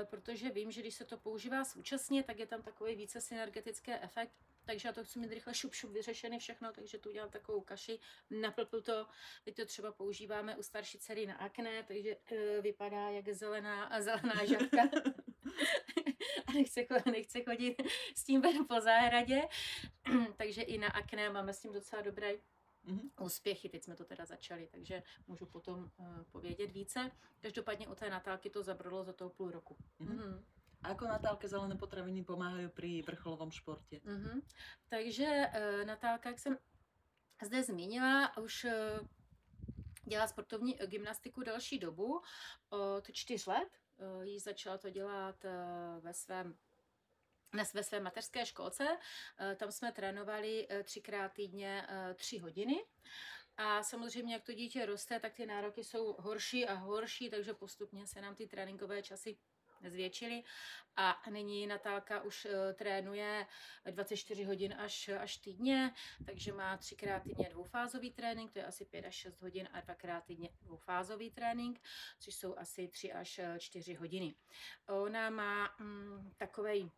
protože 0.04 0.50
vím, 0.50 0.72
že 0.72 0.82
když 0.82 0.96
se 0.96 1.06
to 1.06 1.18
používá 1.18 1.64
současně, 1.64 2.24
tak 2.24 2.40
je 2.40 2.48
tam 2.48 2.62
takový 2.62 2.96
více 2.96 3.22
synergetický 3.22 3.92
efekt. 3.94 4.32
Takže 4.68 4.88
já 4.88 4.94
to 4.94 5.04
chci 5.04 5.20
mít 5.20 5.32
rychle 5.32 5.54
šup, 5.54 5.74
šup 5.74 5.92
vyřešený 5.92 6.40
všechno, 6.40 6.72
takže 6.72 6.98
tu 6.98 7.10
udělám 7.10 7.30
takovou 7.30 7.62
kaši, 7.62 8.00
naplpu 8.30 8.82
to. 8.82 9.08
Teď 9.44 9.56
to 9.56 9.66
třeba 9.66 9.92
používáme 9.92 10.56
u 10.56 10.64
starší 10.64 10.98
dcery 11.00 11.26
na 11.26 11.36
akné, 11.36 11.84
takže 11.84 12.16
vypadá 12.62 13.10
jak 13.10 13.30
zelená, 13.30 13.90
zelená 14.02 14.46
žabka. 14.46 14.82
a 16.48 16.52
nechce, 16.56 16.86
nechce 17.12 17.44
chodit 17.44 17.82
s 18.16 18.24
tím 18.24 18.42
ven 18.42 18.66
po 18.68 18.82
zahradě. 18.82 19.42
takže 20.38 20.62
i 20.62 20.78
na 20.78 20.88
akné 20.88 21.30
máme 21.30 21.54
s 21.54 21.62
tím 21.62 21.74
docela 21.74 22.02
dobré 22.02 22.34
mm-hmm. 22.88 23.10
úspěchy. 23.22 23.70
Teď 23.70 23.84
jsme 23.84 23.96
to 23.96 24.06
teda 24.06 24.26
začali, 24.26 24.68
takže 24.72 25.04
můžu 25.28 25.46
potom 25.46 25.92
uh, 25.98 26.08
povědět 26.32 26.72
více. 26.72 27.12
Každopádně 27.40 27.88
u 27.88 27.96
té 27.96 28.10
Natálky 28.10 28.50
to 28.50 28.64
zabrodlo 28.64 29.04
za 29.04 29.14
toho 29.14 29.30
půl 29.30 29.52
roku. 29.52 29.78
Mm-hmm. 30.02 30.18
Mm-hmm. 30.18 30.44
A 30.84 30.88
ako 30.88 31.08
Natálke 31.08 31.48
zelené 31.48 31.76
potraviny 31.76 32.24
pomáhají 32.24 32.70
při 32.70 33.02
vrcholovom 33.02 33.52
športě? 33.52 34.02
Mm-hmm. 34.06 34.42
Takže 34.90 35.26
uh, 35.26 35.86
Natálka, 35.86 36.30
jak 36.30 36.40
jsem 36.40 36.58
zde 37.46 37.64
zmínila, 37.64 38.38
už 38.38 38.64
uh, 38.64 39.08
dělá 40.08 40.28
sportovní 40.28 40.74
gymnastiku 40.74 41.44
další 41.44 41.80
dobu, 41.80 42.22
od 42.70 43.12
čtyř 43.12 43.46
let. 43.46 43.70
Uh, 43.98 44.22
jí 44.24 44.40
začala 44.40 44.78
to 44.78 44.90
dělat 44.90 45.46
uh, 45.46 46.04
ve 46.04 46.14
svém 46.14 46.58
ve 47.74 47.84
své 47.84 48.00
mateřské 48.00 48.46
školce. 48.46 48.98
Tam 49.58 49.72
jsme 49.72 49.92
trénovali 49.92 50.68
třikrát 50.84 51.34
týdně 51.34 51.88
tři 52.16 52.38
hodiny. 52.38 52.86
A 53.58 53.84
samozřejmě, 53.84 54.34
jak 54.34 54.44
to 54.44 54.54
dítě 54.54 54.86
roste, 54.86 55.20
tak 55.20 55.34
ty 55.34 55.46
nároky 55.46 55.84
jsou 55.84 56.16
horší 56.20 56.68
a 56.68 56.74
horší, 56.74 57.30
takže 57.30 57.54
postupně 57.54 58.08
se 58.08 58.22
nám 58.22 58.36
ty 58.36 58.48
tréninkové 58.48 59.04
časy 59.04 59.38
zvětšili 59.86 60.44
a 60.98 61.22
nyní 61.30 61.68
Natálka 61.68 62.22
už 62.22 62.46
uh, 62.46 62.52
trénuje 62.74 63.48
24 63.92 64.44
hodin 64.44 64.74
až, 64.74 65.10
až 65.10 65.38
týdně, 65.38 65.94
takže 66.26 66.54
má 66.54 66.78
třikrát 66.78 67.24
týdně 67.24 67.50
dvoufázový 67.50 68.12
trénink, 68.12 68.52
to 68.52 68.60
je 68.60 68.66
asi 68.66 68.86
5 68.86 69.06
až 69.06 69.16
6 69.16 69.42
hodin 69.42 69.70
a 69.74 69.82
dvakrát 69.82 70.24
týdně 70.26 70.50
dvoufázový 70.62 71.32
trénink, 71.32 71.82
což 72.20 72.36
jsou 72.36 72.58
asi 72.58 72.88
3 72.88 73.14
až 73.14 73.40
4 73.58 73.94
hodiny. 73.94 74.36
Ona 74.88 75.30
má 75.30 75.76
mm, 75.80 76.32
takovej 76.38 76.90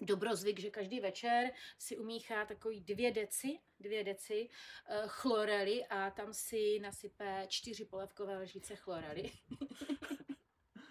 dobrozvyk, 0.00 0.58
že 0.58 0.70
každý 0.70 1.00
večer 1.00 1.50
si 1.78 1.96
umíchá 1.96 2.44
takový 2.44 2.80
dvě 2.80 3.12
deci, 3.12 3.58
dvě 3.80 4.04
deci 4.04 4.48
uh, 4.48 5.08
chlorely 5.08 5.86
a 5.86 6.10
tam 6.10 6.34
si 6.34 6.78
nasype 6.80 7.46
čtyři 7.48 7.84
polevkové 7.84 8.38
lžíce 8.38 8.76
chlorely. 8.76 9.30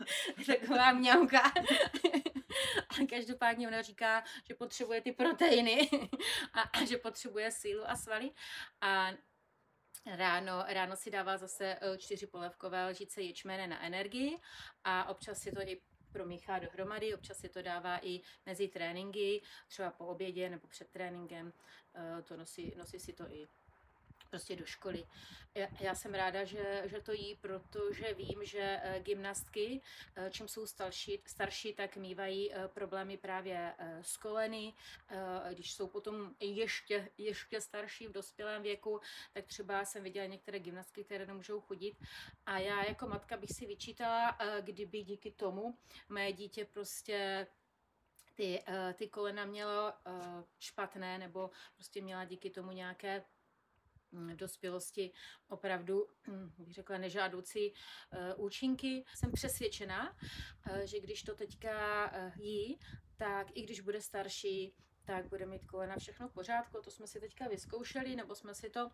taková 0.47 0.91
mňamka. 0.91 1.41
A 2.89 3.05
každopádně 3.09 3.67
ona 3.67 3.81
říká, 3.81 4.23
že 4.47 4.55
potřebuje 4.55 5.01
ty 5.01 5.11
proteiny 5.11 5.89
a, 6.53 6.61
a 6.61 6.85
že 6.85 6.97
potřebuje 6.97 7.51
sílu 7.51 7.89
a 7.89 7.95
svaly. 7.95 8.31
A 8.81 9.11
Ráno, 10.05 10.63
ráno 10.67 10.95
si 10.95 11.11
dává 11.11 11.37
zase 11.37 11.77
eh, 11.81 11.97
čtyři 11.97 12.27
polevkové 12.27 12.85
lžice 12.85 13.21
ječmene 13.21 13.67
na 13.67 13.85
energii 13.85 14.39
a 14.83 15.09
občas 15.09 15.39
si 15.39 15.51
to 15.51 15.61
i 15.61 15.81
promíchá 16.11 16.59
dohromady, 16.59 17.13
občas 17.13 17.37
si 17.37 17.49
to 17.49 17.61
dává 17.61 17.99
i 18.01 18.21
mezi 18.45 18.67
tréninky, 18.67 19.41
třeba 19.67 19.91
po 19.91 20.05
obědě 20.05 20.49
nebo 20.49 20.67
před 20.67 20.89
tréninkem, 20.89 21.53
eh, 21.95 22.21
to 22.21 22.37
nosí, 22.37 22.73
nosí 22.77 22.99
si 22.99 23.13
to 23.13 23.23
i 23.31 23.47
prostě 24.33 24.55
do 24.55 24.65
školy. 24.65 25.05
Já, 25.55 25.67
já 25.79 25.95
jsem 25.95 26.13
ráda, 26.13 26.43
že, 26.43 26.83
že 26.85 27.01
to 27.01 27.11
jí, 27.11 27.35
protože 27.35 28.13
vím, 28.13 28.45
že 28.45 28.79
eh, 28.83 28.99
gymnastky, 28.99 29.81
eh, 30.15 30.29
čím 30.31 30.47
jsou 30.47 30.65
starší, 30.65 31.21
starší 31.25 31.73
tak 31.73 31.97
mývají 31.97 32.53
eh, 32.53 32.67
problémy 32.67 33.17
právě 33.17 33.73
s 34.01 34.17
koleny. 34.17 34.73
Když 35.53 35.73
jsou 35.73 35.87
potom 35.87 36.33
ještě, 36.39 37.09
ještě 37.17 37.61
starší 37.61 38.07
v 38.07 38.11
dospělém 38.11 38.61
věku, 38.63 38.99
tak 39.33 39.45
třeba 39.45 39.85
jsem 39.85 40.03
viděla 40.03 40.25
některé 40.25 40.59
gymnastky, 40.59 41.03
které 41.03 41.25
nemůžou 41.25 41.61
chodit. 41.61 41.97
A 42.45 42.59
já 42.59 42.85
jako 42.85 43.07
matka 43.07 43.37
bych 43.37 43.49
si 43.51 43.65
vyčítala, 43.65 44.37
kdyby 44.61 45.03
díky 45.03 45.31
tomu 45.31 45.77
mé 46.09 46.33
dítě 46.33 46.65
prostě 46.65 47.47
ty, 48.35 48.63
ty 48.93 49.07
kolena 49.07 49.45
mělo 49.45 49.93
špatné 50.59 51.17
nebo 51.17 51.49
prostě 51.75 52.01
měla 52.01 52.25
díky 52.25 52.49
tomu 52.49 52.71
nějaké 52.71 53.23
v 54.13 54.35
dospělosti 54.35 55.11
opravdu, 55.49 56.07
bych 56.57 56.73
řekla, 56.73 56.97
nežádoucí 56.97 57.73
eh, 58.11 58.35
účinky. 58.35 59.05
Jsem 59.15 59.31
přesvědčená, 59.31 60.17
eh, 60.71 60.87
že 60.87 60.99
když 60.99 61.23
to 61.23 61.35
teďka 61.35 62.09
eh, 62.13 62.31
jí, 62.35 62.79
tak 63.17 63.47
i 63.53 63.61
když 63.61 63.79
bude 63.79 64.01
starší, 64.01 64.73
tak 65.05 65.29
bude 65.29 65.45
mít 65.45 65.65
kolena 65.65 65.95
všechno 65.95 66.27
v 66.27 66.33
pořádku. 66.33 66.81
To 66.81 66.91
jsme 66.91 67.07
si 67.07 67.19
teďka 67.19 67.47
vyzkoušeli, 67.47 68.15
nebo 68.15 68.35
jsme 68.35 68.55
si 68.55 68.69
to 68.69 68.89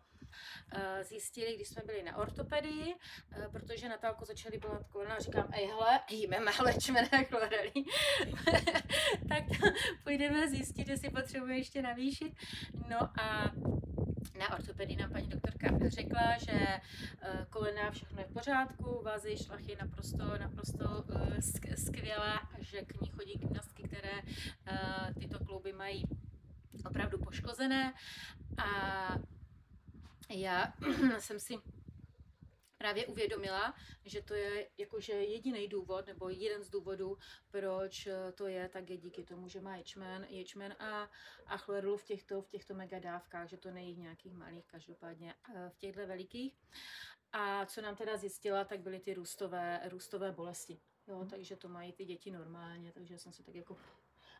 zjistili, 1.02 1.54
když 1.54 1.68
jsme 1.68 1.82
byli 1.86 2.02
na 2.02 2.16
ortopedii, 2.16 2.94
protože 3.52 3.88
Natálku 3.88 4.24
začaly 4.24 4.58
bolet 4.58 4.86
kolena 4.88 5.14
a 5.14 5.18
říkám, 5.18 5.48
ej 5.52 5.66
hele, 5.66 6.00
jíme 6.10 6.40
málo 6.40 6.72
čmené 6.80 7.24
chlorely. 7.24 7.72
tak 9.28 9.44
půjdeme 10.04 10.48
zjistit, 10.48 10.88
jestli 10.88 11.10
potřebuje 11.10 11.56
ještě 11.56 11.82
navýšit. 11.82 12.32
No 12.88 13.20
a 13.20 13.52
na 14.40 14.52
ortopedii 14.54 14.96
nám 14.96 15.12
paní 15.12 15.28
doktorka 15.28 15.68
řekla, 15.88 16.38
že 16.38 16.52
uh, 16.52 17.44
kolena 17.50 17.90
všechno 17.90 18.20
je 18.20 18.26
v 18.26 18.32
pořádku, 18.32 19.02
vázy, 19.04 19.36
šlachy 19.36 19.76
naprosto, 19.80 20.38
naprosto 20.38 20.84
uh, 20.84 21.38
skvělé, 21.76 22.38
že 22.60 22.82
k 22.82 23.00
ní 23.00 23.08
chodí 23.08 23.32
gymnastky, 23.38 23.82
které 23.82 24.22
uh, 24.22 25.14
tyto 25.20 25.44
klouby 25.44 25.72
mají 25.72 26.04
opravdu 26.84 27.18
poškozené. 27.18 27.94
A 28.58 28.68
já 30.30 30.72
jsem 31.18 31.40
si 31.40 31.58
právě 32.80 33.06
uvědomila, 33.06 33.74
že 34.04 34.22
to 34.22 34.34
je 34.34 34.68
jakože 34.78 35.12
jediný 35.12 35.68
důvod, 35.68 36.06
nebo 36.06 36.28
jeden 36.28 36.64
z 36.64 36.70
důvodů, 36.70 37.18
proč 37.50 38.08
to 38.34 38.46
je, 38.46 38.68
tak 38.68 38.90
je 38.90 38.96
díky 38.96 39.22
tomu, 39.24 39.48
že 39.48 39.60
má 39.60 39.76
ječmen, 39.76 40.26
ječmen 40.30 40.76
a, 40.78 41.10
a 41.46 41.56
chlorelu 41.56 41.96
v 41.96 42.04
těchto, 42.04 42.42
v 42.42 42.48
těchto 42.48 42.74
megadávkách, 42.74 43.48
že 43.48 43.56
to 43.56 43.70
není 43.70 43.96
nějakých 43.96 44.34
malých, 44.34 44.66
každopádně 44.66 45.34
v 45.68 45.78
těchto 45.78 46.06
velikých. 46.06 46.58
A 47.32 47.66
co 47.66 47.82
nám 47.82 47.96
teda 47.96 48.16
zjistila, 48.16 48.64
tak 48.64 48.80
byly 48.80 49.00
ty 49.00 49.14
růstové, 49.14 49.80
růstové 49.88 50.32
bolesti. 50.32 50.80
Jo, 51.08 51.18
hmm. 51.18 51.30
takže 51.30 51.56
to 51.56 51.68
mají 51.68 51.92
ty 51.92 52.04
děti 52.04 52.30
normálně, 52.30 52.92
takže 52.92 53.18
jsem 53.18 53.32
se 53.32 53.42
tak 53.42 53.54
jako 53.54 53.76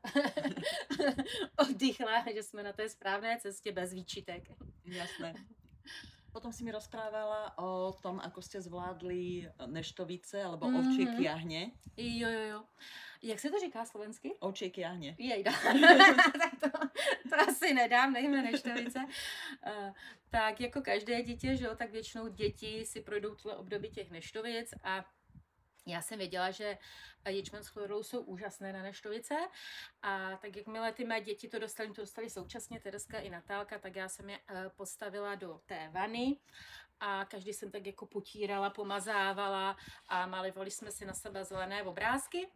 oddychla, 1.56 2.24
že 2.34 2.42
jsme 2.42 2.62
na 2.62 2.72
té 2.72 2.88
správné 2.88 3.38
cestě 3.40 3.72
bez 3.72 3.92
výčitek. 3.92 4.42
Jasné. 4.84 5.34
Potom 6.32 6.52
si 6.52 6.64
mi 6.64 6.70
rozprávala 6.70 7.58
o 7.58 7.92
tom, 8.02 8.22
ako 8.22 8.38
ste 8.42 8.62
zvládli 8.62 9.50
neštovice 9.66 10.42
alebo 10.42 10.66
mm-hmm. 10.66 10.78
ovčie 10.78 11.04
kiahne. 11.18 11.62
Jo, 11.98 12.28
jo, 12.28 12.40
jo. 12.40 12.60
Jak 13.22 13.40
se 13.40 13.50
to 13.50 13.58
říká 13.58 13.84
slovensky? 13.84 14.32
Ovčie 14.40 14.70
kiahne. 14.70 15.14
Jejda. 15.18 15.52
tak 16.42 16.52
to, 16.60 16.68
to 17.28 17.34
asi 17.48 17.74
nedám, 17.74 18.12
nejme 18.12 18.42
neštovice. 18.42 18.98
Uh, 18.98 19.92
tak 20.30 20.60
jako 20.60 20.80
každé 20.80 21.22
dítě, 21.22 21.56
že 21.56 21.64
jo, 21.64 21.74
tak 21.76 21.90
většinou 21.90 22.28
děti 22.28 22.86
si 22.86 23.00
projdou 23.00 23.34
tohle 23.34 23.56
období 23.56 23.90
těch 23.90 24.10
neštovic 24.10 24.74
a 24.82 25.04
já 25.90 26.02
jsem 26.02 26.18
věděla, 26.18 26.50
že 26.50 26.78
ječmen 27.28 27.64
s 27.64 27.68
chlorou 27.68 28.02
jsou 28.02 28.20
úžasné 28.20 28.72
na 28.72 28.82
neštovice. 28.82 29.34
A 30.02 30.36
tak 30.36 30.56
jakmile 30.56 30.92
ty 30.92 31.04
mé 31.04 31.20
děti 31.20 31.48
to 31.48 31.58
dostali, 31.58 31.88
to 31.88 32.02
dostali 32.02 32.30
současně, 32.30 32.80
Tereska 32.80 33.18
i 33.18 33.30
Natálka, 33.30 33.78
tak 33.78 33.96
já 33.96 34.08
jsem 34.08 34.30
je 34.30 34.40
eh, 34.48 34.70
postavila 34.76 35.34
do 35.34 35.60
té 35.66 35.88
vany 35.88 36.36
a 37.00 37.24
každý 37.24 37.52
jsem 37.52 37.70
tak 37.70 37.86
jako 37.86 38.06
potírala, 38.06 38.70
pomazávala 38.70 39.76
a 40.08 40.26
malovali 40.26 40.70
jsme 40.70 40.92
si 40.92 41.04
na 41.04 41.14
sebe 41.14 41.44
zelené 41.44 41.82
obrázky. 41.82 42.48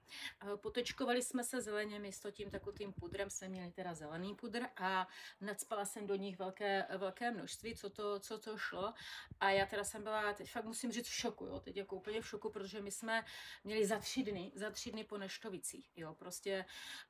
Potečkovali 0.56 1.22
jsme 1.22 1.44
se 1.44 1.60
zeleně, 1.60 1.98
místo 1.98 2.30
tím 2.30 2.50
takovým 2.50 2.92
pudrem 2.92 3.30
jsme 3.30 3.48
měli 3.48 3.72
teda 3.72 3.94
zelený 3.94 4.34
pudr 4.34 4.66
a 4.76 5.08
nadspala 5.40 5.84
jsem 5.84 6.06
do 6.06 6.14
nich 6.14 6.38
velké, 6.38 6.86
velké 6.98 7.30
množství, 7.30 7.76
co 7.76 7.90
to, 7.90 8.20
co 8.20 8.38
to 8.38 8.58
šlo. 8.58 8.94
A 9.40 9.50
já 9.50 9.66
teda 9.66 9.84
jsem 9.84 10.02
byla, 10.02 10.32
teď 10.32 10.50
fakt 10.50 10.64
musím 10.64 10.92
říct 10.92 11.08
v 11.08 11.14
šoku, 11.14 11.46
jo, 11.46 11.60
teď 11.60 11.76
jako 11.76 11.96
úplně 11.96 12.20
v 12.20 12.28
šoku, 12.28 12.50
protože 12.50 12.80
my 12.80 12.90
jsme 12.90 13.24
měli 13.64 13.86
za 13.86 13.98
tři 13.98 14.22
dny, 14.22 14.52
za 14.54 14.70
tři 14.70 14.92
dny 14.92 15.04
po 15.04 15.18
neštovicích, 15.18 15.92
jo, 15.96 16.14
prostě 16.14 16.64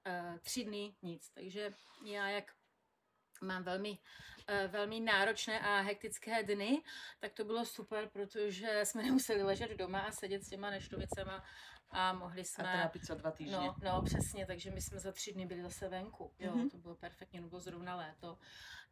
uh, 0.07 0.39
tři 0.39 0.65
dny 0.65 0.95
nic. 1.03 1.31
Takže 1.31 1.75
já 2.05 2.29
jak 2.29 2.53
mám 3.41 3.63
velmi, 3.63 3.91
uh, 3.91 4.71
velmi 4.71 5.01
náročné 5.01 5.61
a 5.61 5.81
hektické 5.81 6.43
dny, 6.43 6.83
tak 7.21 7.33
to 7.33 7.45
bylo 7.45 7.65
super, 7.65 8.09
protože 8.09 8.81
jsme 8.85 9.03
nemuseli 9.03 9.43
ležet 9.43 9.71
doma 9.71 10.01
a 10.01 10.13
sedět 10.13 10.45
s 10.45 10.49
těma 10.49 10.71
neštovicema 10.71 11.45
a 11.91 12.13
mohli 12.13 12.45
jsme... 12.45 12.65
A 12.65 12.73
trápit 12.73 13.07
se 13.07 13.15
dva 13.15 13.31
týdny. 13.31 13.53
No, 13.53 13.75
no, 13.85 14.03
přesně, 14.03 14.47
takže 14.47 14.71
my 14.71 14.83
jsme 14.83 14.99
za 14.99 15.13
tři 15.13 15.33
dny 15.33 15.47
byli 15.47 15.63
zase 15.63 15.89
venku, 15.89 16.33
jo, 16.39 16.53
mm-hmm. 16.53 16.71
to 16.71 16.77
bylo 16.77 16.95
perfektně, 16.95 17.41
no 17.41 17.49
bylo 17.49 17.61
zrovna 17.61 17.97
léto, 17.97 18.39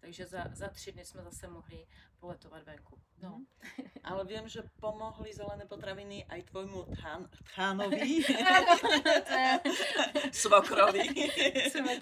takže 0.03 0.27
za, 0.27 0.45
za 0.53 0.69
tři 0.69 0.93
dny 0.93 1.05
jsme 1.05 1.23
zase 1.23 1.49
mohli 1.49 1.87
poletovat 2.21 2.63
venku. 2.63 2.99
No. 3.23 3.39
Mm. 3.39 3.47
Ale 4.05 4.25
vím, 4.25 4.49
že 4.49 4.63
pomohly 4.81 5.33
zelené 5.33 5.65
potraviny 5.65 6.27
aj 6.27 6.43
tvojmu 6.43 6.85
tchán, 6.95 7.29
tchánovi. 7.45 8.23
Svokrovi. 10.33 11.07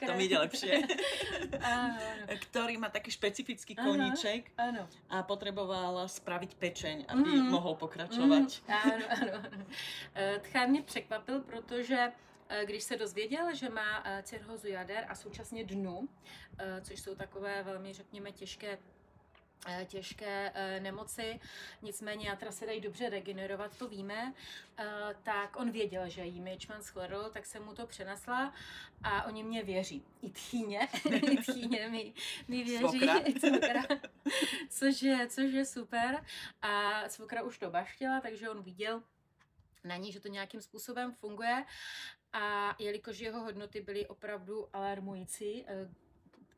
to 0.07 0.12
mi 0.16 0.25
ide 0.25 0.38
lepšie. 0.38 0.80
Ktorý 2.49 2.80
má 2.80 2.88
taký 2.88 3.12
špecifický 3.12 3.76
koníček 3.76 4.57
ano. 4.57 4.88
a 5.12 5.21
potreboval 5.23 6.09
spraviť 6.09 6.50
pečeň, 6.57 6.97
aby 7.09 7.30
mm. 7.37 7.52
mohl 7.52 7.76
pokračovat. 7.76 8.49
Mm. 8.49 8.73
Ano, 8.73 9.04
ano, 9.09 9.33
ano. 9.45 9.64
E, 10.16 10.40
tchán 10.40 10.69
mě 10.73 10.83
překvapil, 10.83 11.40
protože 11.40 12.12
když 12.64 12.83
se 12.83 12.97
dozvěděl, 12.97 13.54
že 13.54 13.69
má 13.69 14.02
e, 14.04 14.23
cirhózu 14.23 14.69
jader 14.69 15.04
a 15.09 15.14
současně 15.14 15.64
dnu, 15.64 16.09
což 16.83 17.00
jsou 17.00 17.14
takové 17.14 17.62
velmi, 17.62 17.92
řekněme, 17.92 18.33
těžké 18.33 18.78
Eh, 19.66 19.85
těžké 19.85 20.52
eh, 20.54 20.80
nemoci, 20.80 21.40
nicméně 21.83 22.28
játra 22.28 22.52
se 22.52 22.66
dají 22.66 22.80
dobře 22.80 23.09
regenerovat, 23.09 23.76
to 23.76 23.88
víme, 23.88 24.35
eh, 24.78 24.85
tak 25.23 25.57
on 25.57 25.71
věděl, 25.71 26.09
že 26.09 26.25
jí 26.25 26.40
Mitchman 26.40 26.83
schledl, 26.83 27.30
tak 27.33 27.47
jsem 27.47 27.64
mu 27.64 27.75
to 27.75 27.87
přenesla 27.87 28.54
a 29.02 29.25
oni 29.25 29.42
mě 29.42 29.62
věří. 29.62 30.04
I 30.23 30.30
tchýně, 30.30 30.88
i 31.30 31.37
tchýně 31.37 31.88
mi, 31.88 32.14
mi 32.49 32.64
věří. 32.64 33.00
Svokra. 33.40 33.83
což, 34.69 35.02
je, 35.02 35.28
což 35.28 35.52
je 35.52 35.64
super. 35.64 36.25
A 36.62 37.09
svokra 37.09 37.42
už 37.42 37.59
to 37.59 37.71
baštila, 37.71 38.21
takže 38.21 38.50
on 38.50 38.62
viděl 38.62 39.02
na 39.85 39.97
ní, 39.97 40.12
že 40.12 40.21
to 40.21 40.28
nějakým 40.28 40.61
způsobem 40.61 41.12
funguje. 41.12 41.64
A 42.32 42.76
jelikož 42.78 43.18
jeho 43.18 43.40
hodnoty 43.40 43.80
byly 43.80 44.06
opravdu 44.06 44.76
alarmující, 44.76 45.66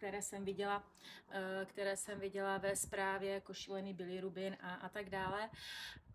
které 0.02 0.22
jsem 0.22 0.44
viděla, 0.44 0.84
eh, 1.30 1.64
které 1.64 1.96
jsem 1.96 2.20
viděla 2.20 2.58
ve 2.58 2.76
zprávě, 2.76 3.34
jako 3.34 3.54
šílený 3.54 3.94
bilirubin 3.94 4.56
a, 4.60 4.74
a 4.74 4.88
tak 4.88 5.10
dále, 5.10 5.50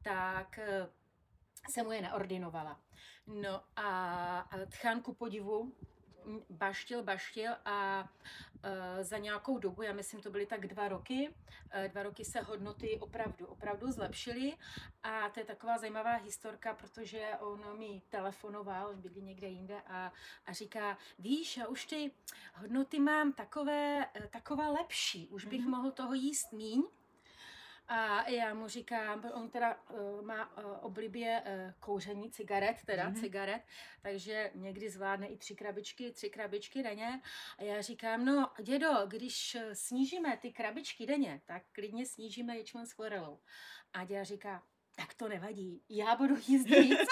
tak 0.04 0.60
eh, 0.60 0.90
jsem 1.70 1.86
mu 1.86 1.92
je 1.92 2.02
neordinovala. 2.02 2.80
No 3.28 3.64
a 3.76 4.50
tchánku 4.70 5.14
podivu 5.14 5.74
baštil, 6.50 7.04
baštil 7.04 7.52
a 7.66 8.10
za 9.02 9.18
nějakou 9.18 9.58
dobu, 9.58 9.82
já 9.82 9.94
myslím, 9.94 10.22
to 10.22 10.32
byly 10.32 10.46
tak 10.46 10.68
dva 10.68 10.88
roky, 10.88 11.30
uh, 11.30 11.92
dva 11.92 12.04
roky 12.04 12.26
se 12.26 12.42
hodnoty 12.42 13.00
opravdu, 13.00 13.46
opravdu 13.46 13.92
zlepšily 13.92 14.58
a 15.04 15.30
to 15.30 15.40
je 15.40 15.46
taková 15.46 15.78
zajímavá 15.78 16.16
historka, 16.16 16.74
protože 16.74 17.32
on 17.40 17.80
mi 17.80 18.02
telefonoval, 18.10 18.88
on 18.88 19.02
bydlí 19.02 19.22
někde 19.22 19.48
jinde 19.48 19.82
a, 19.88 20.12
a 20.46 20.54
říká, 20.54 20.98
víš, 21.20 21.58
já 21.58 21.68
už 21.68 21.86
ty 21.86 22.12
hodnoty 22.56 23.00
mám 23.00 23.34
takové, 23.34 24.06
uh, 24.20 24.26
takové 24.26 24.70
lepší, 24.70 25.28
už 25.28 25.46
bych 25.46 25.62
mm-hmm. 25.62 25.70
mohl 25.70 25.92
toho 25.92 26.14
jíst 26.14 26.52
míň, 26.52 26.84
a 27.88 28.30
já 28.30 28.54
mu 28.54 28.68
říkám, 28.68 29.24
on 29.34 29.50
teda 29.50 29.78
uh, 29.90 30.26
má 30.26 30.58
uh, 30.58 30.64
oblibě 30.82 31.44
uh, 31.46 31.74
kouření 31.80 32.32
cigaret, 32.32 32.78
teda 32.86 33.10
mm-hmm. 33.10 33.20
cigaret, 33.20 33.62
takže 34.02 34.52
někdy 34.56 34.90
zvládne 34.90 35.28
i 35.28 35.38
tři 35.38 35.56
krabičky, 35.56 36.12
tři 36.12 36.30
krabičky 36.30 36.84
denně. 36.84 37.22
A 37.58 37.64
já 37.64 37.82
říkám, 37.82 38.26
no 38.26 38.52
dědo, 38.64 38.90
když 39.08 39.58
snížíme 39.74 40.38
ty 40.38 40.52
krabičky 40.52 41.06
denně, 41.06 41.42
tak 41.46 41.64
klidně 41.72 42.06
snížíme 42.06 42.58
ječmen 42.58 42.86
s 42.86 42.92
chlorelou. 42.92 43.40
A 43.94 44.06
děda 44.06 44.24
říká, 44.24 44.64
tak 44.96 45.14
to 45.14 45.28
nevadí, 45.28 45.82
já 45.90 46.16
budu 46.16 46.36
jíst 46.48 46.70
víc. 46.70 47.00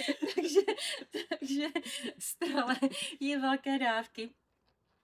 takže, 0.34 0.60
takže 1.28 1.66
stále 2.18 2.76
je 3.20 3.38
velké 3.38 3.78
dávky 3.78 4.30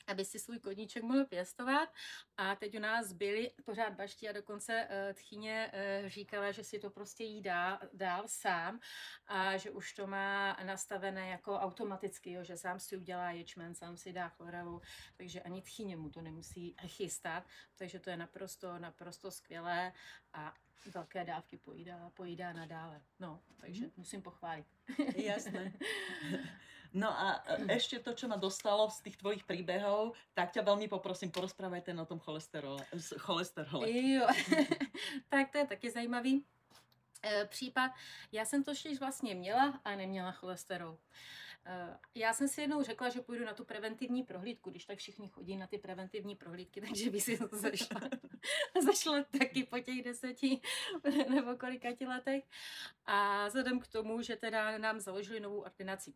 aby 0.07 0.25
si 0.25 0.39
svůj 0.39 0.59
koníček 0.59 1.03
mohl 1.03 1.25
pěstovat. 1.25 1.89
A 2.37 2.57
teď 2.57 2.77
u 2.77 2.81
nás 2.81 3.13
byli 3.13 3.51
pořád 3.65 3.93
bašti 3.93 4.29
a 4.29 4.33
dokonce 4.33 4.89
uh, 4.89 5.13
tchyně 5.13 5.73
uh, 6.03 6.09
říkala, 6.09 6.53
že 6.53 6.65
si 6.65 6.79
to 6.79 6.91
prostě 6.91 7.25
jí 7.25 7.43
dá, 7.43 7.81
dál 7.93 8.23
sám 8.27 8.81
a 9.27 9.57
že 9.57 9.71
už 9.71 9.93
to 9.93 10.07
má 10.07 10.57
nastavené 10.65 11.29
jako 11.29 11.55
automaticky, 11.55 12.33
jo, 12.33 12.45
že 12.45 12.57
sám 12.57 12.81
si 12.81 12.97
udělá 12.97 13.31
ječmen, 13.31 13.75
sám 13.75 13.97
si 13.97 14.13
dá 14.13 14.29
chlorelu, 14.29 14.83
takže 15.17 15.43
ani 15.43 15.63
tchyně 15.63 15.97
mu 15.97 16.11
to 16.11 16.23
nemusí 16.23 16.77
chystat, 16.87 17.45
takže 17.77 18.01
to 18.01 18.11
je 18.11 18.17
naprosto, 18.17 18.79
naprosto 18.79 19.31
skvělé 19.31 19.93
a 20.33 20.55
velké 20.95 21.25
dávky 21.25 21.57
pojídá, 21.57 22.11
pojídá 22.15 22.53
nadále. 22.53 23.03
No, 23.19 23.43
takže 23.57 23.85
mm. 23.85 23.93
musím 23.97 24.23
pochválit. 24.23 24.67
Jasné. 25.17 25.73
No 26.93 27.11
a 27.11 27.43
e, 27.47 27.77
ešte 27.77 27.99
to, 27.99 28.13
čo 28.13 28.29
ma 28.29 28.37
dostalo 28.37 28.91
z 28.91 29.01
tých 29.03 29.17
tvojich 29.17 29.43
príbehov, 29.43 30.15
tak 30.35 30.53
ťa 30.53 30.63
veľmi 30.63 30.87
poprosím, 30.87 31.33
porozprávajte 31.33 31.95
o 31.95 32.07
tom 32.07 32.21
cholesterole. 32.21 32.83
cholesterole. 33.19 33.91
Jo, 33.91 34.27
tak 35.33 35.51
to 35.51 35.59
je 35.59 35.67
taky 35.67 35.91
zajímavý 35.91 36.45
e, 37.23 37.47
případ. 37.47 37.91
Já 38.33 38.45
jsem 38.45 38.65
to 38.65 38.71
ještě 38.71 38.99
vlastně 38.99 39.35
měla 39.35 39.81
a 39.85 39.95
neměla 39.95 40.33
cholesterol. 40.33 40.99
Eh, 41.67 41.99
Já 42.15 42.33
jsem 42.33 42.49
si 42.49 42.61
jednou 42.61 42.83
řekla, 42.83 43.09
že 43.09 43.21
půjdu 43.21 43.45
na 43.45 43.55
tu 43.55 43.65
preventivní 43.65 44.23
prohlídku, 44.23 44.71
když 44.71 44.85
tak 44.85 44.99
všichni 44.99 45.29
chodí 45.29 45.57
na 45.57 45.67
ty 45.67 45.79
preventivní 45.79 46.37
prohlídky, 46.37 46.81
takže 46.87 47.11
by 47.11 47.21
si 47.21 47.39
to 47.39 47.49
zašla. 47.57 48.01
zašla 48.87 49.25
taky 49.39 49.65
po 49.65 49.79
těch 49.79 50.03
deseti 50.03 50.61
nebo 51.35 51.57
kolikati 51.57 52.07
letech. 52.07 52.45
A 53.07 53.47
vzhledem 53.47 53.81
k 53.81 53.87
tomu, 53.87 54.23
že 54.23 54.37
teda 54.37 54.79
nám 54.79 55.01
založili 55.01 55.41
novou 55.41 55.61
ordinaci 55.61 56.15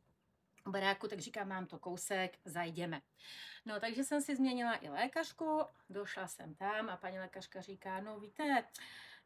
baráku, 0.73 1.09
tak 1.09 1.19
říkám, 1.19 1.49
mám 1.49 1.67
to 1.67 1.79
kousek, 1.79 2.39
zajdeme. 2.45 3.01
No, 3.67 3.81
takže 3.81 4.05
jsem 4.05 4.21
si 4.23 4.37
změnila 4.37 4.85
i 4.85 4.89
lékařku, 4.89 5.61
došla 5.91 6.27
jsem 6.27 6.55
tam 6.55 6.89
a 6.89 6.97
paní 6.97 7.19
lékařka 7.19 7.61
říká, 7.61 8.01
no 8.01 8.21
víte, 8.21 8.65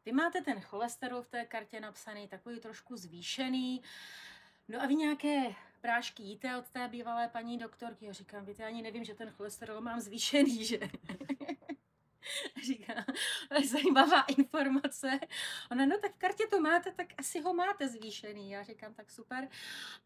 vy 0.05 0.11
máte 0.11 0.41
ten 0.41 0.61
cholesterol 0.61 1.21
v 1.21 1.27
té 1.27 1.45
kartě 1.45 1.79
napsaný, 1.79 2.27
takový 2.27 2.59
trošku 2.59 2.97
zvýšený, 2.97 3.81
no 4.67 4.81
a 4.81 4.85
vy 4.85 4.95
nějaké 4.95 5.55
prášky 5.81 6.23
jíte 6.23 6.57
od 6.57 6.69
té 6.69 6.87
bývalé 6.87 7.27
paní 7.27 7.57
doktorky? 7.57 8.05
Já 8.05 8.13
říkám, 8.13 8.45
víte, 8.45 8.65
ani 8.65 8.81
nevím, 8.81 9.03
že 9.03 9.13
ten 9.13 9.29
cholesterol 9.29 9.81
mám 9.81 9.99
zvýšený, 9.99 10.65
že? 10.65 10.79
Říká, 12.65 13.05
zajímavá 13.71 14.21
informace. 14.21 15.19
Ona, 15.71 15.85
no 15.85 15.97
tak 15.99 16.15
v 16.15 16.17
kartě 16.17 16.43
to 16.49 16.59
máte, 16.59 16.91
tak 16.91 17.07
asi 17.17 17.41
ho 17.41 17.53
máte 17.53 17.87
zvýšený. 17.87 18.51
Já 18.51 18.63
říkám, 18.63 18.93
tak 18.93 19.11
super. 19.11 19.47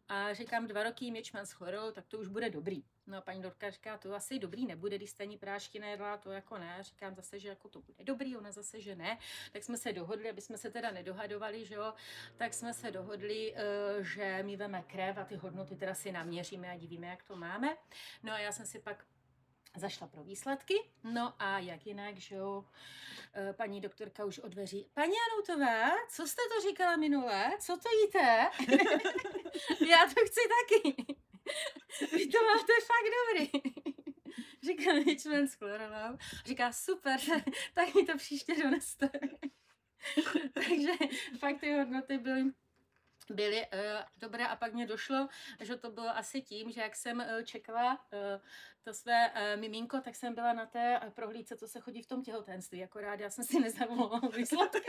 A 0.08 0.34
říkám, 0.34 0.66
dva 0.66 0.82
roky 0.82 1.10
měčman 1.10 1.46
schoril, 1.46 1.92
tak 1.92 2.06
to 2.06 2.18
už 2.18 2.28
bude 2.28 2.50
dobrý. 2.50 2.84
No 3.06 3.18
a 3.18 3.20
paní 3.20 3.42
doktorka 3.42 3.70
říká, 3.70 3.98
to 3.98 4.14
asi 4.14 4.38
dobrý 4.38 4.66
nebude, 4.66 4.96
když 4.96 5.10
jste 5.10 5.22
ani 5.22 5.38
prášky 5.38 5.78
nejedla, 5.78 6.16
to 6.16 6.30
jako 6.30 6.58
ne. 6.58 6.78
Říkám 6.80 7.14
zase, 7.14 7.38
že 7.38 7.48
jako 7.48 7.68
to 7.68 7.80
bude 7.80 8.04
dobrý, 8.04 8.36
ona 8.36 8.52
zase, 8.52 8.80
že 8.80 8.96
ne. 8.96 9.18
Tak 9.52 9.62
jsme 9.62 9.76
se 9.76 9.92
dohodli, 9.92 10.30
aby 10.30 10.40
jsme 10.40 10.58
se 10.58 10.70
teda 10.70 10.90
nedohadovali, 10.90 11.64
že 11.64 11.74
jo, 11.74 11.94
tak 12.36 12.54
jsme 12.54 12.74
se 12.74 12.90
dohodli, 12.90 13.54
eh, 13.56 14.04
že 14.04 14.42
my 14.42 14.56
veme 14.56 14.82
krev 14.86 15.18
a 15.18 15.24
ty 15.24 15.36
hodnoty 15.36 15.76
teda 15.76 15.94
si 15.94 16.12
naměříme 16.12 16.70
a 16.70 16.76
divíme, 16.76 17.06
jak 17.06 17.22
to 17.22 17.36
máme. 17.36 17.76
No 18.22 18.32
a 18.32 18.38
já 18.38 18.52
jsem 18.52 18.66
si 18.66 18.78
pak 18.78 19.04
zašla 19.76 20.06
pro 20.06 20.24
výsledky. 20.24 20.74
No 21.04 21.34
a 21.38 21.58
jak 21.58 21.86
jinak, 21.86 22.16
že 22.18 22.34
jo, 22.34 22.64
eh, 23.34 23.52
paní 23.52 23.80
doktorka 23.80 24.24
už 24.24 24.38
od 24.38 24.48
dveří. 24.48 24.90
Paní 24.94 25.12
Anoutová, 25.32 25.90
co 26.08 26.26
jste 26.26 26.42
to 26.54 26.68
říkala 26.68 26.96
minule? 26.96 27.50
Co 27.60 27.76
to 27.76 27.88
jíte? 28.02 28.50
Já 29.90 29.98
to 30.14 30.20
chci 30.26 30.40
taky. 30.60 31.06
Vy 32.16 32.26
to 32.26 32.38
máte 32.44 32.72
fakt 32.86 33.10
dobrý. 33.18 33.62
Říká 34.62 34.92
Mitchman 34.92 35.48
s 35.48 35.54
chlorovou. 35.54 36.18
Říká, 36.46 36.72
super, 36.72 37.20
tak 37.74 37.94
mi 37.94 38.06
to 38.06 38.16
příště 38.16 38.54
doneste. 38.62 39.10
Takže 40.54 40.92
fakt 41.38 41.60
ty 41.60 41.72
hodnoty 41.72 42.18
byly 42.18 42.44
byly 43.30 43.66
uh, 43.66 43.80
dobré 44.16 44.46
a 44.46 44.56
pak 44.56 44.74
mě 44.74 44.86
došlo, 44.86 45.28
že 45.60 45.76
to 45.76 45.90
bylo 45.90 46.08
asi 46.08 46.42
tím, 46.42 46.70
že 46.70 46.80
jak 46.80 46.96
jsem 46.96 47.18
uh, 47.18 47.42
čekala 47.44 47.92
uh, 47.92 48.18
to 48.84 48.94
své 48.94 49.30
uh, 49.30 49.60
miminko, 49.60 50.00
tak 50.00 50.16
jsem 50.16 50.34
byla 50.34 50.52
na 50.52 50.66
té 50.66 51.00
uh, 51.00 51.10
prohlídce, 51.10 51.56
co 51.56 51.68
se 51.68 51.80
chodí 51.80 52.02
v 52.02 52.06
tom 52.06 52.22
těhotenství, 52.22 52.84
akorát 52.84 53.20
já 53.20 53.30
jsem 53.30 53.44
si 53.44 53.60
nezavolala 53.60 54.20
výsledky. 54.36 54.80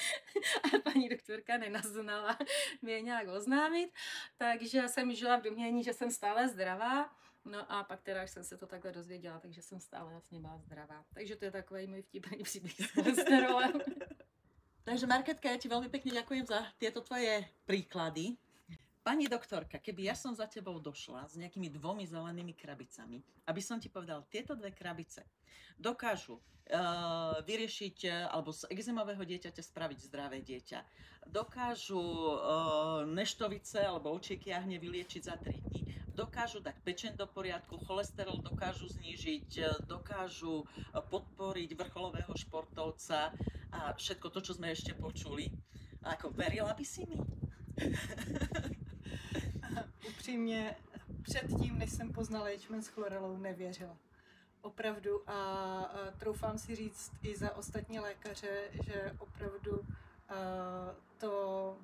a 0.64 0.78
paní 0.78 1.08
doktorka 1.08 1.58
nenaznala 1.58 2.38
mě 2.82 3.00
nějak 3.00 3.28
oznámit, 3.28 3.90
takže 4.36 4.88
jsem 4.88 5.14
žila 5.14 5.36
v 5.36 5.42
domění, 5.42 5.84
že 5.84 5.92
jsem 5.92 6.10
stále 6.10 6.48
zdravá. 6.48 7.10
No 7.44 7.72
a 7.72 7.84
pak 7.84 8.02
teda, 8.02 8.22
jsem 8.22 8.44
se 8.44 8.56
to 8.56 8.66
takhle 8.66 8.92
dozvěděla, 8.92 9.40
takže 9.40 9.62
jsem 9.62 9.80
stále 9.80 10.10
vlastně 10.10 10.40
byla 10.40 10.58
zdravá. 10.58 11.04
Takže 11.14 11.36
to 11.36 11.44
je 11.44 11.50
takový 11.50 11.86
můj 11.86 12.02
vtipný 12.02 12.42
příběh 12.42 12.74
s. 12.80 12.84
Takže 14.90 15.06
Marketka, 15.06 15.46
ja 15.46 15.54
ti 15.54 15.70
veľmi 15.70 15.86
pekne 15.86 16.18
ďakujem 16.18 16.50
za 16.50 16.66
tieto 16.74 16.98
tvoje 16.98 17.46
príklady. 17.62 18.34
Pani 19.06 19.30
doktorka, 19.30 19.78
keby 19.78 20.10
ja 20.10 20.18
som 20.18 20.34
za 20.34 20.50
tebou 20.50 20.82
došla 20.82 21.30
s 21.30 21.38
nejakými 21.38 21.70
dvomi 21.70 22.02
zelenými 22.10 22.58
krabicami, 22.58 23.22
aby 23.46 23.62
som 23.62 23.78
ti 23.78 23.86
povedal, 23.86 24.26
tieto 24.26 24.58
dve 24.58 24.74
krabice 24.74 25.22
dokážu 25.78 26.42
uh, 26.42 27.38
vyriešiť, 27.46 27.96
eh, 28.02 28.26
alebo 28.34 28.50
z 28.50 28.66
exémového 28.66 29.22
dieťaťa 29.22 29.62
spraviť 29.62 29.98
zdravé 30.10 30.42
dieťa, 30.42 30.82
dokážu 31.30 32.02
uh, 32.02 33.06
neštovice 33.06 33.78
alebo 33.86 34.10
očieky 34.10 34.50
jahne 34.50 34.74
vyliečiť 34.74 35.22
za 35.22 35.38
3 35.38 35.54
dní, 35.70 35.86
dokážu 36.18 36.58
dať 36.58 36.74
pečen 36.82 37.14
do 37.14 37.30
poriadku, 37.30 37.78
cholesterol 37.86 38.42
dokážu 38.42 38.90
znížiť, 38.90 39.50
eh, 39.62 39.70
dokážu 39.86 40.66
podporiť 40.90 41.78
vrcholového 41.78 42.34
športovca 42.34 43.30
a 43.72 43.92
všetko 43.92 44.30
to, 44.30 44.40
čo 44.40 44.54
sme 44.54 44.70
ešte 44.70 44.94
počuli. 44.94 45.50
A 46.02 46.16
ako 46.16 46.30
verila 46.30 46.74
by 46.74 46.84
si 46.84 47.06
mi? 47.06 47.18
Upřímně, 50.08 50.76
předtím, 51.22 51.78
než 51.78 51.90
jsem 51.90 52.12
poznala 52.12 52.48
ječmen 52.48 52.82
s 52.82 52.88
chlorelou, 52.88 53.36
nevěřila. 53.36 53.96
Opravdu 54.62 55.30
a, 55.30 55.32
a 55.32 56.10
troufám 56.18 56.58
si 56.58 56.76
říct 56.76 57.12
i 57.22 57.36
za 57.36 57.56
ostatní 57.56 58.00
lékaře, 58.00 58.70
že 58.84 59.12
opravdu 59.18 59.84
a, 60.28 60.34
to 61.18 61.76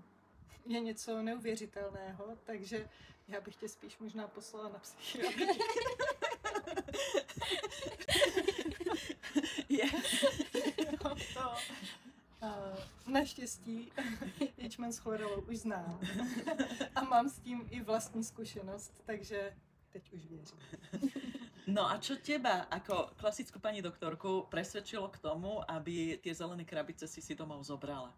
je 0.67 0.81
něco 0.81 1.23
neuvěřitelného, 1.23 2.37
takže 2.45 2.89
já 3.29 3.41
bych 3.41 3.57
tě 3.57 3.69
spíš 3.69 3.99
možná 3.99 4.29
poslala 4.29 4.69
na 4.69 4.79
psychiatrii. 4.79 5.49
Je. 9.69 9.85
To, 11.35 11.66
naštěstí 13.07 13.93
ječmen 14.57 14.93
s 14.93 14.99
chlorelou 14.99 15.41
už 15.41 15.57
znám 15.57 16.01
a 16.95 17.01
mám 17.05 17.29
s 17.29 17.39
tím 17.39 17.69
i 17.71 17.81
vlastní 17.81 18.25
zkušenost, 18.25 18.93
takže 19.07 19.57
teď 19.93 20.13
už 20.13 20.27
věřím. 20.27 20.59
No 21.67 21.91
a 21.91 21.99
čo 21.99 22.15
teba 22.15 22.71
ako 22.71 23.11
klasickú 23.19 23.59
pani 23.59 23.83
doktorku 23.83 24.47
presvedčilo 24.47 25.11
k 25.11 25.19
tomu, 25.19 25.67
aby 25.67 26.15
tie 26.23 26.31
zelené 26.31 26.63
krabice 26.63 27.11
si 27.11 27.19
si 27.19 27.35
domov 27.35 27.67
zobrala? 27.67 28.15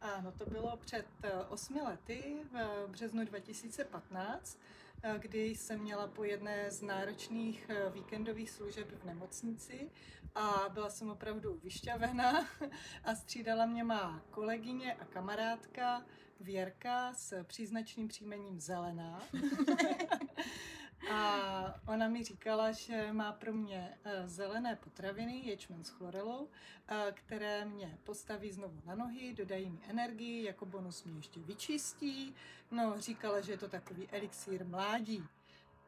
Ano, 0.00 0.32
to 0.32 0.46
bylo 0.46 0.76
před 0.76 1.06
eh, 1.22 1.32
osmi 1.48 1.82
lety, 1.82 2.36
v 2.52 2.86
březnu 2.90 3.24
2015, 3.24 3.90
eh, 3.90 4.83
kdy 5.18 5.46
jsem 5.46 5.80
měla 5.80 6.06
po 6.06 6.24
jedné 6.24 6.70
z 6.70 6.82
náročných 6.82 7.66
eh, 7.68 7.90
víkendových 7.90 8.50
služeb 8.50 8.88
v 9.02 9.04
nemocnici 9.04 9.90
a 10.34 10.68
byla 10.68 10.90
jsem 10.90 11.10
opravdu 11.10 11.60
vyšťavená 11.62 12.48
a 13.04 13.14
střídala 13.14 13.66
mě 13.66 13.84
má 13.84 14.22
kolegyně 14.30 14.94
a 14.94 15.04
kamarádka 15.04 16.04
Věrka 16.40 17.12
s 17.12 17.44
příznačným 17.44 18.08
příjmením 18.08 18.60
Zelená. 18.60 19.22
A 21.10 21.80
ona 21.86 22.08
mi 22.08 22.24
říkala, 22.24 22.72
že 22.72 23.12
má 23.12 23.32
pro 23.32 23.52
mě 23.52 23.98
eh, 24.04 24.28
zelené 24.28 24.76
potraviny, 24.76 25.46
ječmen 25.46 25.84
s 25.84 25.88
chlorelou, 25.88 26.48
eh, 26.88 27.12
které 27.14 27.64
mě 27.64 27.98
postaví 28.04 28.52
znovu 28.52 28.82
na 28.84 28.94
nohy, 28.94 29.34
dodají 29.34 29.70
mi 29.70 29.80
energii, 29.88 30.44
jako 30.44 30.66
bonus 30.66 31.04
mě 31.04 31.16
ještě 31.16 31.40
vyčistí. 31.40 32.34
No, 32.70 33.00
říkala, 33.00 33.40
že 33.40 33.52
je 33.52 33.58
to 33.58 33.68
takový 33.68 34.08
elixír 34.08 34.66
mládí. 34.66 35.24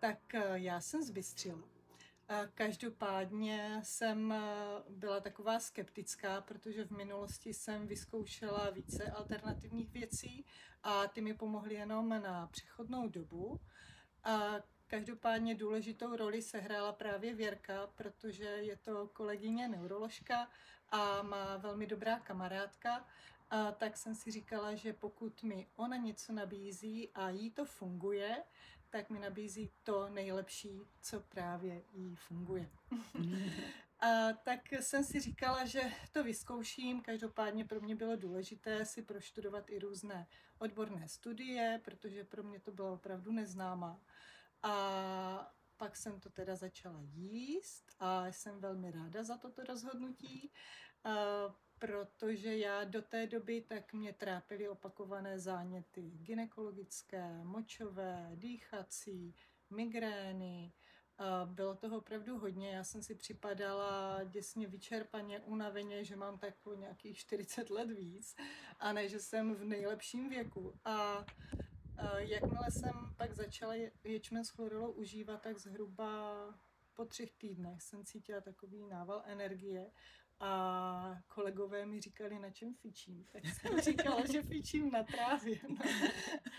Tak 0.01 0.35
eh, 0.35 0.43
já 0.55 0.81
jsem 0.81 1.03
zbystřila. 1.03 1.63
Každopádně 2.55 3.81
jsem 3.85 4.35
byla 4.89 5.21
taková 5.21 5.61
skeptická, 5.61 6.41
protože 6.41 6.85
v 6.85 6.91
minulosti 6.91 7.55
jsem 7.55 7.87
vyzkoušela 7.87 8.71
více 8.71 9.11
alternativních 9.11 9.93
věcí 9.93 10.45
a 10.83 11.07
ty 11.07 11.21
mi 11.21 11.35
pomohly 11.35 11.75
jenom 11.75 12.09
na 12.09 12.47
přechodnou 12.47 13.09
dobu. 13.09 13.61
Každopádně 14.87 15.55
důležitou 15.55 16.17
roli 16.17 16.43
sehrála 16.43 16.93
právě 16.93 17.35
Věrka, 17.35 17.87
protože 17.87 18.45
je 18.45 18.77
to 18.77 19.09
kolegyně 19.09 19.69
neuroložka 19.69 20.49
a 20.91 21.23
má 21.23 21.57
velmi 21.57 21.87
dobrá 21.87 22.19
kamarádka. 22.19 23.07
A 23.51 23.73
tak 23.73 23.97
jsem 23.97 24.15
si 24.15 24.31
říkala, 24.31 24.75
že 24.75 24.93
pokud 24.93 25.43
mi 25.43 25.67
ona 25.77 25.97
něco 25.97 26.33
nabízí 26.33 27.11
a 27.15 27.31
jí 27.31 27.51
to 27.51 27.65
funguje, 27.65 28.43
tak 28.91 29.11
mi 29.11 29.19
nabízí 29.19 29.71
to 29.83 30.09
nejlepší, 30.09 30.81
co 31.01 31.21
právě 31.21 31.83
jí 31.93 32.17
funguje. 32.17 32.71
A 34.01 34.33
tak 34.33 34.73
jsem 34.73 35.05
si 35.05 35.21
říkala, 35.21 35.65
že 35.65 35.81
to 36.13 36.25
vyzkouším. 36.25 37.01
Každopádně 37.01 37.65
pro 37.65 37.81
mě 37.81 37.97
bylo 37.97 38.17
důležité 38.17 38.85
si 38.85 39.03
proštudovat 39.03 39.71
i 39.71 39.79
různé 39.79 40.27
odborné 40.59 41.09
studie, 41.09 41.81
protože 41.85 42.25
pro 42.25 42.43
mě 42.43 42.61
to 42.61 42.73
bylo 42.73 42.93
opravdu 42.93 43.33
neznámá. 43.33 44.01
A 44.67 45.53
pak 45.77 45.97
jsem 45.97 46.21
to 46.21 46.31
teda 46.31 46.57
začala 46.57 47.01
jíst 47.03 47.85
a 47.99 48.27
jsem 48.27 48.61
velmi 48.61 48.91
ráda 48.91 49.25
za 49.25 49.37
toto 49.37 49.65
rozhodnutí, 49.65 50.53
a 51.05 51.11
protože 51.79 52.57
já 52.57 52.85
do 52.85 53.03
té 53.03 53.27
doby 53.27 53.61
tak 53.61 53.93
mě 53.93 54.13
trápily 54.13 54.69
opakované 54.69 55.39
záněty 55.39 56.11
gynekologické, 56.15 57.45
močové, 57.45 58.31
dýchací, 58.35 59.35
migrény. 59.71 60.73
Bylo 61.45 61.75
toho 61.75 61.99
opravdu 61.99 62.39
hodně. 62.39 62.71
Já 62.71 62.85
jsem 62.85 63.03
si 63.03 63.15
připadala 63.15 64.25
děsně 64.25 64.67
vyčerpaně, 64.67 65.41
unaveně, 65.41 66.05
že 66.05 66.17
mám 66.17 66.39
tak 66.39 66.55
o 66.67 66.75
nějakých 66.75 67.19
40 67.19 67.71
let 67.71 67.91
víc 67.91 68.37
a 68.79 68.93
ne, 68.93 69.09
že 69.09 69.21
jsem 69.21 69.55
v 69.55 69.65
nejlepším 69.65 70.29
věku. 70.29 70.75
A 70.85 71.25
Eh, 71.53 71.66
Jakmile 72.19 72.71
jsem 72.71 72.93
pak 73.17 73.33
začala 73.33 73.75
je- 73.75 73.93
ječmen 74.05 74.45
s 74.45 74.49
chlorelou 74.49 74.93
užívat, 74.93 75.43
tak 75.43 75.59
zhruba 75.59 76.35
po 76.95 77.05
třech 77.05 77.33
týdnech 77.33 77.83
jsem 77.83 78.05
cítila 78.05 78.41
takový 78.41 78.87
nával 78.87 79.23
energie 79.27 79.91
a 80.41 81.17
kolegové 81.29 81.87
mi 81.87 82.01
říkali, 82.01 82.39
na 82.39 82.51
čem 82.51 82.75
fičím. 82.75 83.25
Tak 83.33 83.43
jsem 83.47 83.81
říkala, 83.81 84.27
že 84.33 84.43
fičím 84.43 84.91
na 84.91 85.03
trávě. 85.03 85.59
No. 85.69 85.85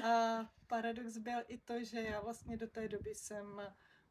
A 0.10 0.40
paradox 0.68 1.18
byl 1.18 1.40
i 1.48 1.58
to, 1.58 1.84
že 1.84 2.02
já 2.02 2.22
vlastně 2.22 2.58
do 2.58 2.68
té 2.68 2.88
doby 2.88 3.16
jsem 3.16 3.62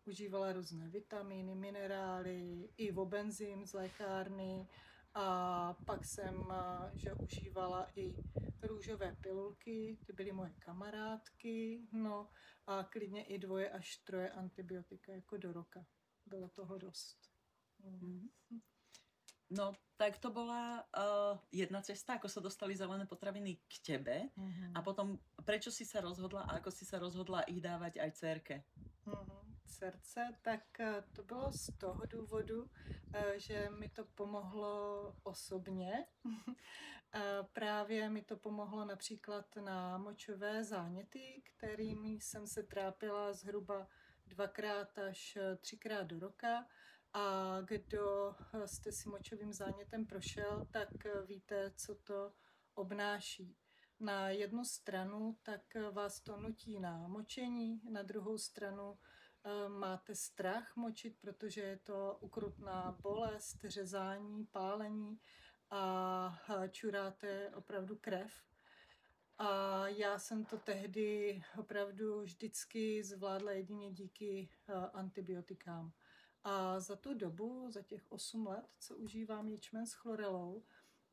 užívala 0.05 0.53
různé 0.53 0.89
vitamíny, 0.89 1.55
minerály, 1.55 2.69
i 2.77 2.93
vobenzym 2.93 3.67
z 3.67 3.73
lékárny 3.73 4.69
a 5.17 5.75
pak 5.87 6.05
jsem 6.05 6.51
a, 6.51 6.91
že 6.95 7.13
užívala 7.13 7.89
i 7.97 8.15
růžové 8.63 9.17
pilulky, 9.21 9.99
ty 10.07 10.13
byly 10.13 10.33
moje 10.33 10.53
kamarádky, 10.59 11.89
no 11.93 12.31
a 12.67 12.85
klidně 12.85 13.25
i 13.25 13.39
dvoje 13.39 13.71
až 13.71 13.97
troje 13.97 14.31
antibiotika 14.31 15.13
jako 15.13 15.37
do 15.37 15.53
roka. 15.53 15.87
Bylo 16.27 16.49
toho 16.49 16.79
dost. 16.79 17.31
Mm. 17.85 18.29
No, 19.51 19.73
tak 19.97 20.19
to 20.19 20.31
bola 20.31 20.83
uh, 20.91 21.39
jedna 21.55 21.79
cesta, 21.79 22.19
ako 22.19 22.27
sa 22.27 22.43
dostali 22.43 22.75
zelené 22.75 23.07
potraviny 23.07 23.63
k 23.71 23.75
tebe. 23.79 24.35
Mhm. 24.35 24.75
A 24.75 24.83
potom, 24.83 25.23
prečo 25.47 25.71
si 25.71 25.87
sa 25.87 26.03
rozhodla 26.03 26.43
a 26.51 26.59
ako 26.59 26.71
si 26.75 26.83
sa 26.83 26.99
rozhodla 26.99 27.47
ich 27.47 27.63
dávať 27.63 28.03
aj 28.03 28.11
dcerke? 28.11 28.57
Mhm, 29.07 29.46
srdce, 29.67 30.29
tak 30.43 30.81
eh, 30.81 31.05
to 31.13 31.23
bylo 31.23 31.53
z 31.53 31.67
toho 31.79 32.07
důvodu, 32.07 32.71
eh, 33.15 33.39
že 33.39 33.71
mi 33.71 33.89
to 33.89 34.05
pomohlo 34.05 35.15
osobně. 35.23 36.07
Eh, 37.15 37.43
Právě 37.53 38.09
mi 38.09 38.23
to 38.23 38.37
pomohlo 38.37 38.85
například 38.85 39.57
na 39.57 39.99
močové 39.99 40.65
záněty, 40.65 41.43
kterými 41.45 42.09
jsem 42.09 42.47
se 42.47 42.63
trápila 42.63 43.33
zhruba 43.33 43.89
dvakrát 44.27 44.99
až 44.99 45.39
třikrát 45.61 46.03
do 46.03 46.19
roka. 46.19 46.67
A 47.13 47.57
kdo 47.61 48.35
jste 48.67 48.93
si 48.93 49.09
močovým 49.09 49.53
zánětem 49.53 50.07
prošel, 50.07 50.67
tak 50.71 50.89
víte, 51.27 51.73
co 51.77 51.95
to 51.95 52.33
obnáší. 52.75 53.57
Na 54.01 54.31
jednu 54.31 54.65
stranu 54.65 55.39
tak 55.43 55.61
vás 55.93 56.21
to 56.21 56.37
nutí 56.37 56.81
na 56.81 57.09
močení, 57.09 57.81
na 57.91 58.03
druhou 58.03 58.39
stranu 58.39 58.99
máte 59.69 60.15
strach 60.15 60.77
močit, 60.77 61.17
protože 61.21 61.61
je 61.61 61.77
to 61.77 62.19
ukrutná 62.21 62.99
bolest, 63.03 63.65
řezání, 63.65 64.47
pálení 64.47 65.21
a 65.71 66.43
eh, 66.65 66.69
čuráte 66.69 67.51
opravdu 67.55 67.97
krev. 67.97 68.33
A 69.39 69.89
já 69.89 70.19
jsem 70.19 70.45
to 70.45 70.59
tehdy 70.59 71.43
opravdu 71.59 72.23
vždycky 72.23 73.05
zvládla 73.05 73.53
jedině 73.53 73.93
díky 73.93 74.49
eh, 74.69 74.73
antibiotikám. 74.75 75.93
A 76.45 76.81
za 76.81 76.97
tu 76.97 77.15
dobu, 77.15 77.71
za 77.71 77.83
těch 77.83 78.13
8 78.13 78.47
let, 78.47 78.67
co 78.79 78.97
užívám 78.97 79.49
ječmen 79.49 79.87
s 79.87 79.93
chlorelou, 79.93 80.65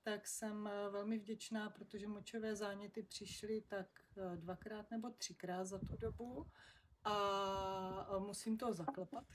tak 0.03 0.27
jsem 0.27 0.67
eh, 0.67 0.89
velmi 0.89 1.19
vděčná, 1.19 1.69
protože 1.69 2.07
močové 2.07 2.55
záněty 2.55 3.03
přišly 3.03 3.61
tak 3.61 3.87
eh, 4.17 4.37
dvakrát 4.37 4.91
nebo 4.91 5.09
třikrát 5.09 5.65
za 5.65 5.79
tu 5.79 5.97
dobu 5.97 6.45
a 7.05 8.17
musím 8.19 8.57
to 8.57 8.73
zaklepat. 8.73 9.25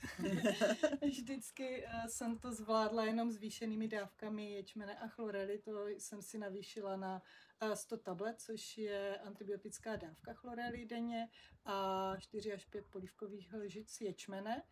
Vždycky 1.01 1.85
eh, 1.85 2.09
jsem 2.09 2.37
to 2.37 2.51
zvládla 2.51 3.05
jenom 3.05 3.31
zvýšenými 3.31 3.87
dávkami 3.87 4.51
ječmene 4.51 4.99
a 4.99 5.07
chlorely, 5.07 5.57
to 5.57 5.87
jsem 5.87 6.21
si 6.21 6.37
navýšila 6.37 6.97
na 6.97 7.21
eh, 7.61 7.75
100 7.75 7.97
tablet, 7.97 8.41
což 8.41 8.77
je 8.77 9.17
antibiotická 9.17 9.95
dávka 9.95 10.33
chlorely 10.33 10.85
denně 10.85 11.29
a 11.65 12.13
4 12.19 12.53
až 12.53 12.65
5 12.65 12.85
polívkových 12.87 13.53
lžic 13.53 14.01
ječmene. 14.01 14.63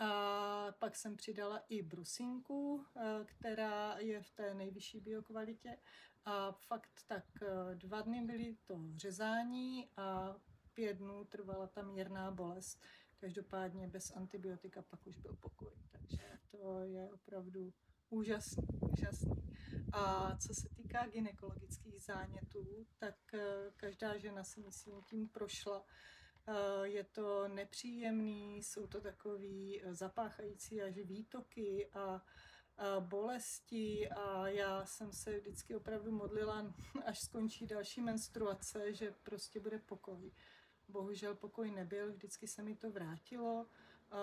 A 0.00 0.72
pak 0.78 0.96
jsem 0.96 1.16
přidala 1.16 1.58
i 1.68 1.82
brusinku, 1.82 2.84
eh, 2.96 3.24
která 3.24 3.98
je 3.98 4.22
v 4.22 4.30
té 4.30 4.54
nejvyšší 4.54 5.00
biokvalitě. 5.00 5.78
A 6.24 6.52
fakt 6.52 7.02
tak 7.06 7.24
eh, 7.42 7.74
dva 7.74 8.00
dny 8.00 8.22
byly 8.22 8.56
to 8.64 8.80
řezání 8.96 9.88
a 9.96 10.36
pět 10.74 10.94
dnů 10.94 11.24
trvala 11.24 11.66
ta 11.66 11.82
mírná 11.82 12.30
bolest. 12.30 12.82
Každopádně 13.20 13.88
bez 13.88 14.10
antibiotika 14.10 14.82
pak 14.82 15.06
už 15.06 15.18
byl 15.18 15.36
pokoj. 15.36 15.72
Takže 15.92 16.38
to 16.50 16.80
je 16.80 17.10
opravdu 17.12 17.72
úžasný, 18.10 18.68
úžasný. 18.80 19.50
A 19.92 20.36
co 20.36 20.54
se 20.54 20.68
týká 20.68 21.06
gynekologických 21.06 22.02
zánětů, 22.02 22.86
tak 22.98 23.14
eh, 23.34 23.70
každá 23.76 24.18
žena 24.18 24.44
si 24.44 24.60
myslím 24.60 25.02
tím 25.02 25.28
prošla. 25.28 25.84
Eh, 26.48 26.88
Je 26.88 27.04
to 27.04 27.48
nepříjemný, 27.48 28.62
jsou 28.62 28.86
to 28.86 29.00
takový 29.00 29.82
eh, 29.82 29.94
zapáchající 29.94 30.82
až 30.82 30.98
výtoky 30.98 31.90
a, 31.92 32.24
a 32.76 33.00
bolesti 33.00 34.08
a 34.08 34.48
já 34.48 34.86
jsem 34.86 35.12
se 35.12 35.38
vždycky 35.38 35.74
opravdu 35.76 36.12
modlila, 36.12 36.74
až 37.06 37.20
skončí 37.20 37.66
další 37.66 38.00
menstruace, 38.00 38.94
že 38.94 39.14
prostě 39.22 39.60
bude 39.60 39.78
pokoj. 39.78 40.32
Bohužel 40.92 41.34
pokoj 41.34 41.70
nebyl, 41.70 42.12
vždycky 42.12 42.48
se 42.48 42.62
mi 42.62 42.74
to 42.76 42.90
vrátilo. 42.90 43.66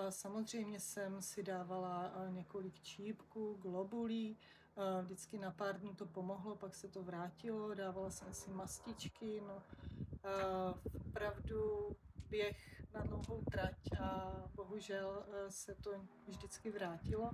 Samozřejmě 0.09 0.79
jsem 0.79 1.21
si 1.21 1.43
dávala 1.43 2.11
několik 2.29 2.81
čípků, 2.81 3.57
globulí, 3.61 4.37
vždycky 5.01 5.37
na 5.37 5.51
pár 5.51 5.79
dnů 5.79 5.95
to 5.95 6.05
pomohlo, 6.05 6.55
pak 6.55 6.75
se 6.75 6.87
to 6.87 7.03
vrátilo, 7.03 7.75
dávala 7.75 8.09
jsem 8.09 8.33
si 8.33 8.51
mastičky, 8.51 9.41
no. 9.47 9.63
Opravdu 11.07 11.95
běh 12.29 12.77
na 12.93 13.03
dlouhou 13.03 13.43
trať 13.51 13.99
a 13.99 14.33
bohužel 14.55 15.25
eh, 15.27 15.51
se 15.51 15.75
to 15.75 15.91
vždycky 16.27 16.71
vrátilo. 16.71 17.31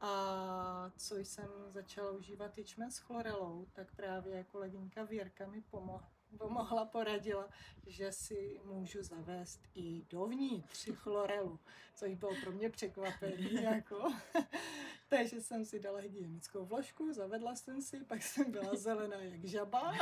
A 0.00 0.90
co 0.96 1.16
jsem 1.16 1.48
začala 1.68 2.10
užívat 2.10 2.58
ječmen 2.58 2.90
s 2.90 2.98
chlorelou, 2.98 3.66
tak 3.72 3.94
právě 3.96 4.44
kolegyňka 4.44 5.04
Věrka 5.04 5.46
mi 5.46 5.60
pomohla 5.60 6.19
pomohla, 6.38 6.84
poradila, 6.84 7.48
že 7.86 8.12
si 8.12 8.60
můžu 8.64 9.02
zavést 9.02 9.60
i 9.74 10.02
dovnitř 10.10 10.90
chlorelu, 10.92 11.58
což 11.94 12.14
bylo 12.14 12.32
pro 12.42 12.52
mě 12.52 12.70
překvapení. 12.70 13.54
Jako. 13.62 14.12
Takže 15.08 15.40
jsem 15.40 15.64
si 15.64 15.80
dala 15.80 15.98
hygienickou 15.98 16.64
vložku, 16.64 17.12
zavedla 17.12 17.54
jsem 17.54 17.82
si, 17.82 18.04
pak 18.04 18.22
jsem 18.22 18.52
byla 18.52 18.76
zelená 18.76 19.16
jak 19.16 19.44
žaba. 19.44 19.92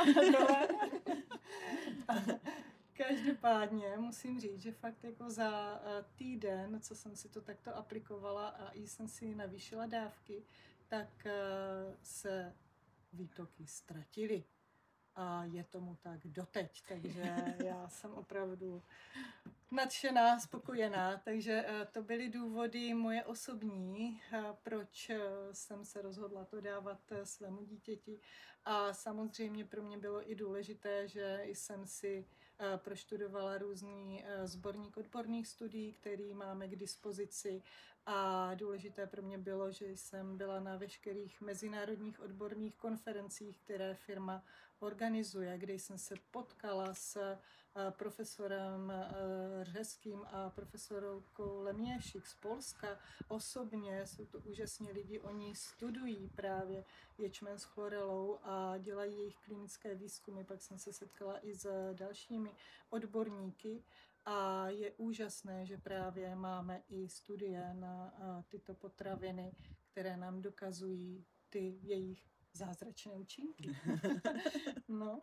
Každopádně 2.93 3.97
musím 3.97 4.39
říct, 4.39 4.61
že 4.61 4.71
fakt 4.71 5.03
jako 5.03 5.29
za 5.29 5.81
eh, 5.83 6.05
týden, 6.15 6.81
co 6.81 6.95
jsem 6.95 7.15
si 7.15 7.29
to 7.29 7.41
takto 7.41 7.75
aplikovala 7.75 8.47
a 8.47 8.71
i 8.71 8.87
jsem 8.87 9.07
si 9.07 9.35
navýšila 9.35 9.85
dávky, 9.85 10.43
tak 10.87 11.25
eh, 11.25 11.31
se 12.03 12.55
výtoky 13.13 13.67
ztratily. 13.67 14.43
A 15.21 15.43
je 15.43 15.63
tomu 15.63 15.95
tak 15.95 16.27
doteď, 16.27 16.83
takže 16.87 17.21
já 17.65 17.89
jsem 17.89 18.13
opravdu 18.13 18.83
nadšená, 19.71 20.39
spokojená. 20.39 21.17
Takže 21.17 21.65
eh, 21.67 21.87
to 21.91 22.03
byly 22.03 22.29
důvody 22.29 22.93
moje 22.93 23.23
osobní, 23.23 24.21
eh, 24.33 24.43
proč 24.63 25.09
eh, 25.09 25.19
jsem 25.51 25.85
se 25.85 26.01
rozhodla 26.01 26.45
to 26.45 26.61
dávat 26.61 26.99
svému 27.23 27.63
dítěti. 27.63 28.19
A 28.65 28.93
samozřejmě 28.93 29.65
pro 29.65 29.81
mě 29.83 29.97
bylo 29.97 30.31
i 30.31 30.35
důležité, 30.35 31.07
že 31.07 31.41
jsem 31.43 31.87
si 31.87 32.27
proštudovala 32.77 33.57
různý 33.57 34.25
sborník 34.43 34.97
odborných 34.97 35.47
studií, 35.47 35.93
který 35.93 36.33
máme 36.33 36.67
k 36.67 36.75
dispozici. 36.75 37.63
A 38.05 38.53
důležité 38.55 39.07
pro 39.07 39.21
mě 39.21 39.37
bylo, 39.37 39.71
že 39.71 39.85
jsem 39.85 40.37
byla 40.37 40.59
na 40.59 40.77
veškerých 40.77 41.41
mezinárodních 41.41 42.19
odborných 42.19 42.75
konferencích, 42.75 43.59
které 43.59 43.95
firma 43.95 44.43
organizuje, 44.79 45.57
kde 45.57 45.73
jsem 45.73 45.97
se 45.97 46.15
potkala 46.31 46.93
s 46.93 47.15
eh, 47.15 47.37
profesorem 47.91 48.91
eh, 48.91 49.05
Řeským 49.61 50.25
a 50.31 50.49
profesorkou 50.49 51.61
Leměšik 51.61 52.27
z 52.27 52.35
Polska 52.35 52.99
osobně. 53.27 54.07
Jsou 54.07 54.25
to 54.25 54.39
úžasní 54.39 54.91
lidi, 54.91 55.19
oni 55.19 55.55
studují 55.55 56.29
právě 56.35 56.85
ječmen 57.17 57.59
s 57.59 57.63
chlorelou 57.63 58.39
a 58.43 58.77
dělají 58.77 59.17
jejich 59.17 59.37
klinické 59.37 59.95
výzkumy. 59.95 60.43
Pak 60.43 60.61
jsem 60.61 60.79
se 60.79 60.93
setkala 60.93 61.45
i 61.45 61.53
s 61.53 61.93
dalšími 61.93 62.51
odborníky 62.89 63.83
a 64.29 64.69
je 64.69 64.91
úžasné, 64.97 65.65
že 65.65 65.77
právě 65.77 66.35
máme 66.35 66.81
i 66.89 67.09
studie 67.09 67.73
na 67.73 68.13
tyto 68.49 68.73
potraviny, 68.73 69.51
které 69.91 70.17
nám 70.17 70.41
dokazují 70.41 71.25
ty 71.49 71.79
jejich 71.81 72.29
zázračné 72.53 73.13
účinky. 73.13 73.75
no. 74.87 75.21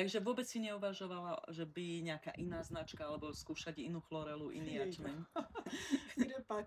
Takže 0.00 0.24
vôbec 0.24 0.48
si 0.48 0.64
neuvažovala, 0.64 1.44
že 1.52 1.68
by 1.68 2.00
nejaká 2.08 2.32
iná 2.40 2.64
značka 2.64 3.04
alebo 3.04 3.36
skúšať 3.36 3.84
inú 3.84 4.00
chlorelu, 4.00 4.48
iný 4.48 4.80
Jejda. 4.80 4.84
jačmeň? 4.88 5.16
Kde 6.24 6.36
pak? 6.48 6.66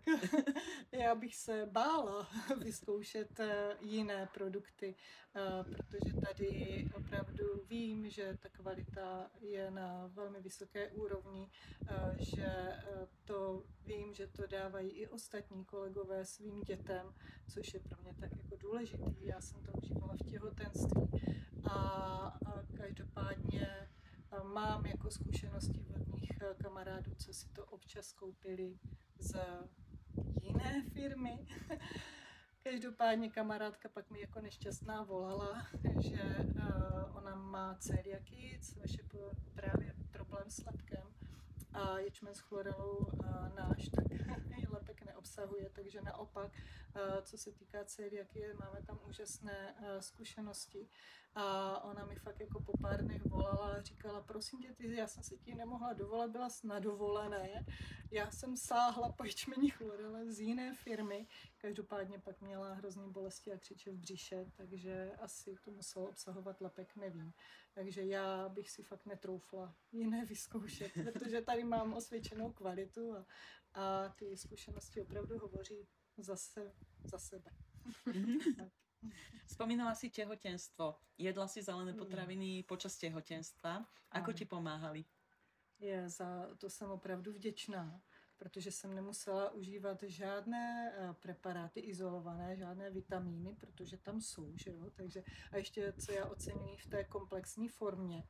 Já 0.91 1.15
bych 1.15 1.35
se 1.35 1.65
bála 1.65 2.27
vyzkoušet 2.63 3.39
eh, 3.39 3.77
jiné 3.81 4.29
produkty, 4.33 4.95
eh, 5.35 5.63
protože 5.63 6.13
tady 6.13 6.85
opravdu 6.93 7.45
vím, 7.69 8.09
že 8.09 8.37
ta 8.41 8.49
kvalita 8.49 9.31
je 9.41 9.71
na 9.71 10.07
velmi 10.13 10.41
vysoké 10.41 10.89
úrovni, 10.91 11.49
eh, 11.89 12.15
že 12.19 12.77
to 13.25 13.63
vím, 13.85 14.13
že 14.13 14.27
to 14.27 14.47
dávají 14.47 14.89
i 14.89 15.07
ostatní 15.07 15.65
kolegové 15.65 16.25
svým 16.25 16.61
dětem, 16.61 17.13
což 17.49 17.73
je 17.73 17.79
pro 17.79 18.01
mě 18.01 18.13
tak 18.19 18.31
jako 18.31 18.55
důležitý. 18.55 19.25
Já 19.25 19.41
jsem 19.41 19.61
to 19.63 19.71
užívala 19.71 20.13
v 20.13 20.29
těhotenství 20.29 21.09
a, 21.65 21.79
a 22.45 22.63
každopádně 23.23 23.89
a 24.31 24.43
mám 24.43 24.85
jako 24.85 25.11
zkušenosti 25.11 25.85
od 25.95 26.07
mých 26.07 26.41
eh, 26.41 26.55
kamarádů, 26.63 27.15
co 27.15 27.33
si 27.33 27.49
to 27.49 27.65
občas 27.65 28.13
koupili 28.13 28.79
z 29.19 29.35
jiné 30.41 30.83
firmy. 30.93 31.47
Každopádně 32.63 33.29
kamarádka 33.29 33.89
pak 33.89 34.09
mi 34.11 34.19
jako 34.19 34.41
nešťastná 34.41 35.03
volala, 35.03 35.67
že 35.99 36.37
uh, 36.37 37.17
ona 37.17 37.35
má 37.35 37.75
celiakii, 37.75 38.59
což 38.59 38.91
je 38.91 39.03
právě 39.53 39.95
problém 40.11 40.49
s 40.49 40.65
lepkem. 40.65 41.07
A 41.73 41.99
ječmen 41.99 42.35
s 42.35 42.39
chlorelou 42.39 43.07
náš 43.55 43.89
tak 43.89 44.05
lepek 44.69 45.02
neobsahuje, 45.23 45.69
takže 45.69 46.01
naopak, 46.01 46.51
uh, 46.95 47.21
co 47.21 47.37
se 47.37 47.51
týká 47.51 47.85
celiakie, 47.85 48.53
máme 48.53 48.81
tam 48.85 48.99
úžasné 49.07 49.75
uh, 49.79 49.85
zkušenosti. 49.99 50.89
A 51.35 51.79
ona 51.83 52.05
mi 52.05 52.15
fakt 52.15 52.39
jako 52.39 52.61
po 52.61 52.77
pár 52.77 53.01
dnech 53.05 53.25
volala 53.25 53.73
a 53.73 53.81
říkala, 53.81 54.21
prosím 54.21 54.59
tě, 54.61 54.73
ty, 54.73 54.95
já 54.95 55.07
jsem 55.07 55.23
se 55.23 55.37
ti 55.37 55.55
nemohla 55.55 55.93
dovolat, 55.93 56.31
byla 56.31 56.49
jsi 56.49 56.67
na 56.67 56.79
dovolené. 56.79 57.65
Já 58.11 58.31
jsem 58.31 58.57
sáhla 58.57 59.11
po 59.11 59.23
ječmení 59.23 59.69
chlorele 59.69 60.31
z 60.31 60.39
jiné 60.39 60.73
firmy. 60.73 61.27
Každopádně 61.57 62.19
pak 62.19 62.41
měla 62.41 62.73
hrozný 62.73 63.11
bolesti 63.11 63.53
a 63.53 63.57
křiče 63.57 63.91
v 63.91 63.97
břiše, 63.97 64.45
takže 64.57 65.11
asi 65.19 65.55
to 65.65 65.71
muselo 65.71 66.09
obsahovat 66.09 66.61
lepek, 66.61 66.95
nevím. 66.95 67.33
Takže 67.73 68.03
já 68.03 68.49
bych 68.49 68.69
si 68.71 68.83
fakt 68.83 69.05
netroufla 69.05 69.75
jiné 69.91 70.25
vyzkoušet, 70.25 70.91
protože 71.13 71.41
tady 71.41 71.63
mám 71.63 71.93
osvědčenou 71.93 72.51
kvalitu 72.51 73.15
a, 73.15 73.25
a 73.73 74.09
ty 74.09 74.37
zkušenosti 74.37 75.01
opravdu 75.01 75.39
hovoří 75.39 75.87
zase 76.17 76.73
za 77.03 77.19
sebe. 77.19 77.51
Spomínala 79.47 79.95
si 79.95 80.09
tehotenstvo. 80.09 80.95
Jedla 81.17 81.47
si 81.47 81.63
zelené 81.63 81.91
Mm. 81.91 81.97
potraviny 81.99 82.63
počas 82.63 82.97
tehotenstva. 82.97 83.85
Ako 84.11 84.33
ti 84.33 84.45
pomáhali? 84.45 85.05
Je, 85.79 86.09
za 86.09 86.49
to 86.57 86.69
jsem 86.69 86.91
opravdu 86.91 87.33
vděčná, 87.33 88.01
protože 88.37 88.71
jsem 88.71 88.95
nemusela 88.95 89.51
užívat 89.51 90.03
žádné 90.03 90.93
eh, 90.95 91.13
preparáty 91.19 91.79
izolované, 91.79 92.55
žádné 92.55 92.89
vitamíny, 92.89 93.55
protože 93.59 93.97
tam 93.97 94.21
jsou, 94.21 94.57
že 94.57 94.71
jo? 94.71 94.89
Takže, 94.95 95.23
a 95.51 95.57
ještě, 95.57 95.93
co 95.93 96.11
já 96.11 96.25
oceňuji 96.25 96.77
v 96.77 96.87
té 96.87 97.03
komplexní 97.03 97.67
formě, 97.69 98.23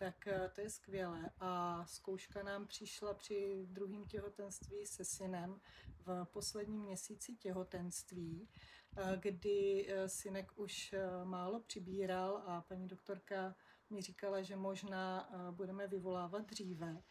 tak 0.00 0.26
eh, 0.26 0.50
to 0.54 0.60
je 0.60 0.70
skvělé. 0.70 1.30
A 1.40 1.84
zkouška 1.86 2.42
nám 2.42 2.66
přišla 2.66 3.14
při 3.14 3.66
druhém 3.70 4.04
těhotenství 4.04 4.86
se 4.86 5.04
synem 5.04 5.60
v 6.06 6.24
posledním 6.24 6.82
měsíci 6.82 7.36
těhotenství, 7.36 8.48
eh, 8.96 9.16
kdy 9.20 9.86
eh, 9.88 10.08
synek 10.08 10.52
už 10.56 10.94
málo 11.24 11.60
přibíral 11.60 12.42
a 12.46 12.60
paní 12.60 12.88
doktorka 12.88 13.54
mi 13.90 14.02
říkala, 14.02 14.42
že 14.42 14.56
možná 14.56 15.30
budeme 15.50 15.86
vyvolávat 15.86 16.46
dříve. 16.46 17.02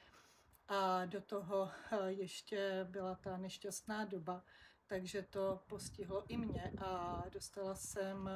A 0.68 1.06
do 1.06 1.22
toho 1.22 1.72
ještě 2.08 2.88
byla 2.90 3.16
ta 3.16 3.38
nešťastná 3.38 4.06
doba, 4.06 4.44
takže 4.88 5.22
to 5.22 5.64
postihlo 5.68 6.26
i 6.28 6.38
mě 6.38 6.74
a 6.78 7.24
dostala 7.30 7.76
jsem 7.76 8.30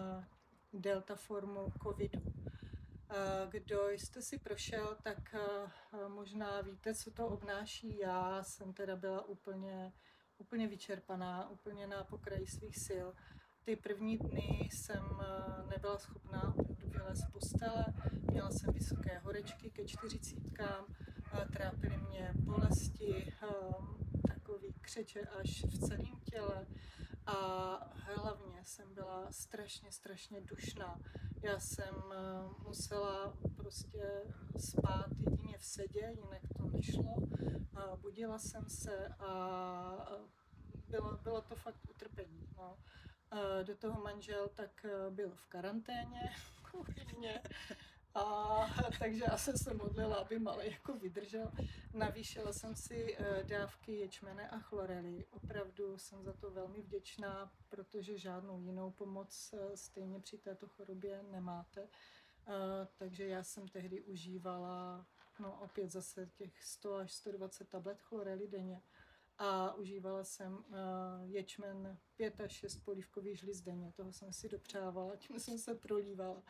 delta 0.73 1.15
formu 1.15 1.73
covidu. 1.83 2.32
Eh, 3.15 3.47
Kdo 3.49 3.89
jste 3.89 4.21
si 4.21 4.39
prošel, 4.39 4.97
tak 5.03 5.35
eh, 5.35 6.07
možná 6.07 6.61
víte, 6.61 6.93
co 6.95 7.11
to 7.11 7.27
obnáší. 7.27 7.97
Já 7.97 8.43
jsem 8.43 8.73
teda 8.73 8.95
byla 8.95 9.25
úplně, 9.25 9.93
úplně 10.37 10.67
vyčerpaná, 10.67 11.49
úplně 11.49 11.87
na 11.87 12.03
pokraji 12.03 12.47
svých 12.47 12.77
sil. 12.87 13.07
Ty 13.63 13.75
první 13.75 14.17
dny 14.17 14.69
jsem 14.71 15.21
eh, 15.21 15.67
nebyla 15.69 15.97
schopná 15.97 16.53
opravdu 16.85 17.15
z 17.15 17.31
postele, 17.31 17.85
měla 18.31 18.51
jsem 18.51 18.73
vysoké 18.73 19.19
horečky 19.19 19.69
ke 19.69 19.85
čtyřicítkám, 19.85 20.85
trápily 21.53 21.97
mě 21.97 22.31
bolesti, 22.35 23.33
takový 24.27 24.73
křeče 24.81 25.21
až 25.21 25.63
v 25.63 25.77
celém 25.87 26.19
těle 26.31 26.67
a 27.25 27.35
hlavně 27.93 28.59
jsem 28.63 28.93
byla 28.93 29.31
strašně, 29.31 29.91
strašně 29.91 30.41
dušná. 30.41 30.99
Já 31.43 31.59
jsem 31.59 31.95
eh, 32.13 32.63
musela 32.67 33.33
prostě 33.55 34.23
spát 34.57 35.07
jedině 35.17 35.57
v 35.57 35.65
sedě, 35.65 36.13
jinak 36.15 36.41
to 36.57 36.63
nešlo. 36.67 37.15
Budila 38.01 38.39
jsem 38.39 38.69
se 38.69 39.07
a 39.07 40.19
bylo, 40.87 41.17
bylo 41.17 41.41
to 41.41 41.55
fakt 41.55 41.89
utrpení. 41.89 42.47
No. 42.57 42.77
A 43.31 43.63
do 43.63 43.75
toho 43.77 44.01
manžel 44.01 44.49
tak 44.55 44.85
eh, 44.85 45.09
byl 45.09 45.35
v 45.35 45.47
karanténě 45.47 46.35
kvůli 46.63 47.05
mě. 47.17 47.41
A 48.15 48.67
takže 48.99 49.23
já 49.31 49.37
jsem 49.37 49.57
se 49.57 49.73
modlila, 49.73 50.15
aby 50.15 50.39
malý 50.39 50.71
jako 50.71 50.93
vydržel. 50.93 51.51
Navýšila 51.93 52.53
jsem 52.53 52.75
si 52.75 53.17
eh, 53.17 53.43
dávky 53.43 53.95
ječmene 53.95 54.49
a 54.49 54.59
chlorely. 54.59 55.25
Opravdu 55.31 55.97
jsem 55.97 56.23
za 56.23 56.33
to 56.33 56.51
velmi 56.51 56.81
vděčná, 56.81 57.51
protože 57.69 58.17
žádnou 58.17 58.61
jinou 58.61 58.91
pomoc 58.91 59.53
eh, 59.53 59.77
stejně 59.77 60.19
při 60.19 60.37
této 60.37 60.67
chorobě 60.67 61.23
nemáte. 61.23 61.81
Eh, 62.47 62.87
Takže 62.97 63.27
já 63.27 63.43
jsem 63.43 63.67
tehdy 63.67 64.01
užívala 64.01 65.05
no 65.39 65.59
opět 65.61 65.91
zase 65.91 66.29
těch 66.33 66.63
100 66.63 66.95
až 66.95 67.11
120 67.11 67.69
tablet 67.69 68.01
chlorely 68.01 68.47
denně. 68.47 68.81
A 69.37 69.73
užívala 69.73 70.23
jsem 70.23 70.65
ječmen 71.23 71.97
5 72.15 72.41
až 72.41 72.51
6 72.51 72.75
polívkových 72.75 73.39
žliz 73.39 73.61
denně. 73.61 73.91
Toho 73.91 74.11
jsem 74.11 74.33
si 74.33 74.49
dopřávala, 74.49 75.15
tím 75.15 75.39
jsem 75.39 75.57
se 75.57 75.75
prolívala. 75.75 76.43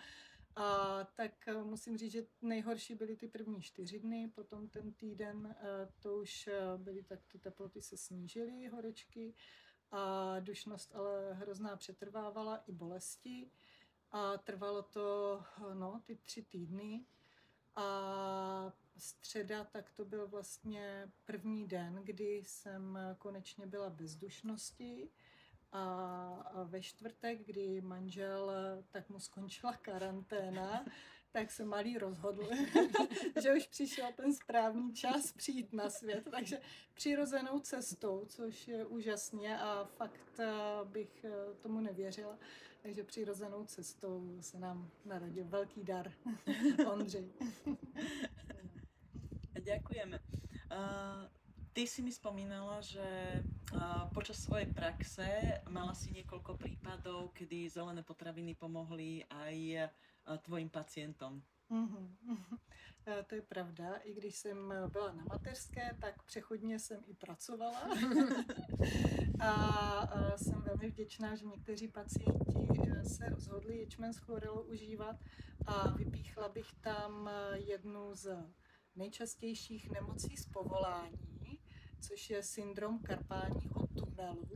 A 0.55 1.03
tak 1.15 1.47
eh, 1.47 1.63
musím 1.63 1.97
říct, 1.97 2.11
že 2.11 2.25
nejhorší 2.41 2.95
byly 2.95 3.15
ty 3.15 3.27
první 3.27 3.61
čtyři 3.61 3.99
dny, 3.99 4.31
potom 4.35 4.69
ten 4.69 4.93
týden 4.93 5.55
eh, 5.59 5.89
to 5.99 6.17
už 6.17 6.47
eh, 6.47 6.77
byly 6.77 7.03
tak, 7.03 7.19
ty 7.27 7.39
teploty 7.39 7.81
se 7.81 7.97
snížily, 7.97 8.67
horečky 8.67 9.33
a 9.91 10.39
dušnost 10.39 10.95
ale 10.95 11.33
hrozná 11.33 11.75
přetrvávala 11.75 12.57
i 12.57 12.71
bolesti. 12.71 13.51
A 14.11 14.37
trvalo 14.37 14.83
to 14.83 15.41
no, 15.73 16.01
ty 16.05 16.15
tři 16.15 16.43
týdny. 16.43 17.05
A 17.75 18.73
středa, 18.97 19.63
tak 19.63 19.91
to 19.91 20.05
byl 20.05 20.27
vlastně 20.27 21.11
první 21.25 21.67
den, 21.67 21.99
kdy 22.03 22.43
jsem 22.45 22.99
konečně 23.17 23.67
byla 23.67 23.89
bez 23.89 24.15
dušnosti 24.15 25.09
a 25.73 26.63
ve 26.63 26.81
čtvrtek, 26.81 27.45
kdy 27.45 27.81
manžel, 27.81 28.51
tak 28.91 29.09
mu 29.09 29.19
skončila 29.19 29.73
karanténa, 29.73 30.85
tak 31.33 31.51
se 31.51 31.65
malý 31.65 31.97
rozhodl, 31.97 32.49
že 33.41 33.53
už 33.53 33.67
přišel 33.67 34.11
ten 34.15 34.33
správný 34.33 34.93
čas 34.93 35.31
přijít 35.31 35.73
na 35.73 35.89
svět, 35.89 36.27
takže 36.31 36.59
přirozenou 36.93 37.59
cestou, 37.59 38.25
což 38.25 38.67
je 38.67 38.85
úžasně 38.85 39.59
a 39.59 39.83
fakt 39.83 40.39
eh, 40.39 40.45
bych 40.83 41.23
eh, 41.23 41.31
tomu 41.61 41.79
nevěřila, 41.79 42.37
takže 42.83 43.03
přirozenou 43.03 43.65
cestou 43.65 44.37
se 44.41 44.59
nám 44.59 44.89
narodil 45.05 45.45
velký 45.47 45.83
dar, 45.83 46.11
Ondřej. 46.91 47.33
Ďakujeme. 49.61 50.19
Uh, 50.71 51.32
ty 51.73 51.87
si 51.87 52.01
mi 52.01 52.11
spomínala, 52.11 52.81
že 52.81 53.01
uh, 53.73 54.05
počas 54.13 54.37
svojej 54.37 54.69
praxe 54.69 55.25
mala 55.69 55.97
si 55.97 56.13
niekoľko 56.13 56.55
prípadov, 56.55 57.33
kedy 57.33 57.69
zelené 57.69 58.05
potraviny 58.05 58.53
pomohli 58.53 59.25
aj 59.29 59.57
uh, 60.29 60.37
tvojim 60.45 60.69
pacientom. 60.69 61.41
Mhm. 61.69 62.17
Eh, 63.05 63.23
To 63.23 63.35
je 63.35 63.41
pravda, 63.41 63.95
i 63.95 64.13
když 64.13 64.35
jsem 64.35 64.73
byla 64.91 65.11
na 65.11 65.23
mateřské, 65.29 65.97
tak 66.01 66.23
přechodně 66.23 66.79
jsem 66.79 67.03
i 67.07 67.13
pracovala. 67.13 67.79
a 69.39 70.37
jsem 70.37 70.61
velmi 70.61 70.89
vděčná, 70.89 71.35
že 71.35 71.45
někteří 71.45 71.87
pacienti 71.87 72.67
eh, 72.87 73.05
se 73.05 73.29
rozhodli 73.29 73.77
ječmen 73.77 74.13
s 74.13 74.17
chlorelou 74.17 74.61
užívat 74.61 75.15
a 75.65 75.89
vypíchla 75.89 76.49
bych 76.49 76.73
tam 76.81 77.29
eh, 77.29 77.57
jednu 77.59 78.15
z 78.15 78.37
nejčastějších 78.95 79.91
nemocí 79.91 80.37
z 80.37 80.45
povolání, 80.45 81.32
což 82.03 82.29
je 82.29 82.43
syndrom 82.43 82.99
karpálního 82.99 83.87
tunelu. 83.87 84.47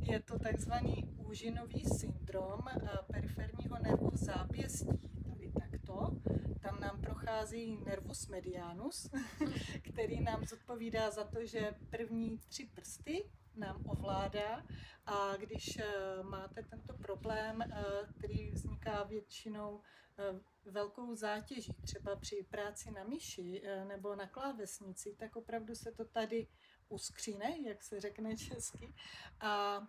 je 0.00 0.20
to 0.20 0.38
takzvaný 0.38 1.14
užinový 1.18 1.84
syndrom 1.84 2.60
eh, 2.68 2.88
periferního 3.12 3.78
nervu 3.82 4.10
zápěstí, 4.12 5.10
tady 5.24 5.52
takto. 5.52 6.20
Tam 6.60 6.80
nám 6.80 7.00
prochází 7.00 7.76
nervus 7.86 8.28
medianus, 8.28 9.10
který 9.92 10.20
nám 10.20 10.44
zodpovídá 10.44 11.10
za 11.10 11.24
to, 11.24 11.46
že 11.46 11.74
první 11.90 12.38
tři 12.38 12.66
prsty 12.74 13.24
nám 13.56 13.82
ovládá 13.86 14.64
a 15.06 15.36
když 15.36 15.78
eh, 15.78 16.22
máte 16.22 16.62
tento 16.62 16.94
problém, 16.94 17.62
eh, 17.62 17.72
který 18.18 18.50
vzniká 18.50 19.02
většinou 19.02 19.80
velkou 20.64 21.14
zátěží, 21.14 21.72
třeba 21.82 22.16
při 22.16 22.46
práci 22.50 22.90
na 22.90 23.04
myši 23.04 23.62
nebo 23.88 24.14
na 24.14 24.26
klávesnici, 24.26 25.16
tak 25.18 25.36
opravdu 25.36 25.74
se 25.74 25.92
to 25.92 26.04
tady 26.04 26.48
uskříne, 26.88 27.58
jak 27.66 27.82
se 27.82 28.00
řekne 28.00 28.36
česky. 28.36 28.94
A 29.40 29.82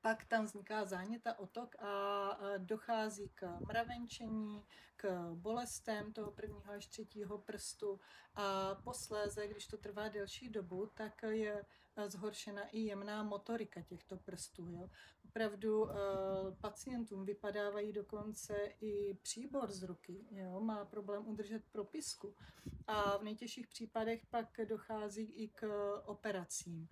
pak 0.00 0.24
tam 0.24 0.44
vzniká 0.44 0.84
záněta, 0.84 1.38
otok 1.38 1.76
a 1.78 2.38
dochází 2.58 3.28
k 3.28 3.58
mravenčení, 3.60 4.64
k 4.96 5.30
bolestem 5.34 6.12
toho 6.12 6.32
prvního 6.32 6.72
až 6.72 6.86
třetího 6.86 7.38
prstu 7.38 8.00
a 8.34 8.74
posléze, 8.74 9.48
když 9.48 9.66
to 9.66 9.78
trvá 9.78 10.08
delší 10.08 10.48
dobu, 10.48 10.86
tak 10.94 11.22
je 11.28 11.64
zhoršena 12.06 12.68
i 12.68 12.80
jemná 12.80 13.22
motorika 13.22 13.82
těchto 13.82 14.16
prstů. 14.16 14.70
Jo. 14.70 14.90
Opravdu 15.32 15.90
e, 15.90 15.94
pacientům 16.60 17.24
vypadávají 17.24 17.92
dokonce 17.92 18.54
i 18.80 19.14
příbor 19.14 19.70
z 19.70 19.82
ruky, 19.82 20.26
jo, 20.30 20.60
má 20.60 20.84
problém 20.84 21.28
udržet 21.28 21.62
propisku 21.72 22.34
a 22.86 23.16
v 23.16 23.22
nejtěžších 23.22 23.66
případech 23.66 24.26
pak 24.26 24.60
dochází 24.68 25.24
i 25.24 25.48
k 25.48 25.66
operacím. 26.04 26.88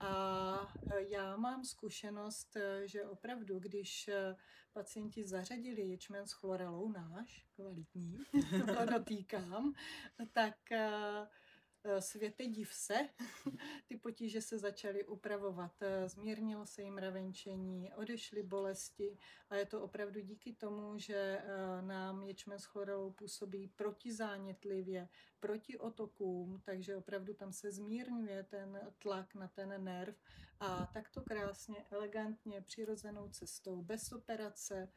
A 0.00 0.72
e, 0.92 1.02
já 1.02 1.36
mám 1.36 1.64
zkušenost, 1.64 2.56
e, 2.56 2.88
že 2.88 3.04
opravdu, 3.04 3.58
když 3.58 4.10
pacienti 4.72 5.24
zařadili 5.24 5.82
ječmen 5.82 6.26
s 6.26 6.32
chlorelou 6.32 6.92
náš, 6.92 7.46
kvalitní, 7.54 8.18
to 8.76 8.86
dotýkám, 8.86 9.72
tak 10.32 10.54
Eh, 10.72 11.28
světe 11.98 12.46
div 12.46 12.74
se, 12.74 12.94
ty 13.86 13.96
potíže 13.96 14.42
se 14.42 14.58
začaly 14.58 15.04
upravovat, 15.04 15.82
eh, 15.82 16.08
zmírnilo 16.08 16.66
se 16.66 16.82
jim 16.82 16.98
ravenčení, 16.98 17.92
odešly 17.92 18.42
bolesti 18.42 19.18
a 19.50 19.56
je 19.56 19.66
to 19.66 19.82
opravdu 19.82 20.20
díky 20.20 20.52
tomu, 20.52 20.98
že 20.98 21.14
eh, 21.14 21.82
nám 21.82 22.22
ječmen 22.22 22.58
s 22.58 22.64
chlorelou 22.64 23.12
působí 23.12 23.68
protizánětlivě, 23.68 25.08
proti 25.40 25.78
otokům, 25.78 26.60
takže 26.64 26.96
opravdu 26.96 27.34
tam 27.34 27.52
se 27.52 27.72
zmírňuje 27.72 28.42
ten 28.42 28.92
tlak 28.98 29.34
na 29.34 29.48
ten 29.48 29.84
nerv 29.84 30.16
a 30.60 30.86
takto 30.86 31.22
krásně, 31.22 31.84
elegantně, 31.90 32.62
přirozenou 32.62 33.28
cestou, 33.28 33.82
bez 33.82 34.12
operace 34.12 34.88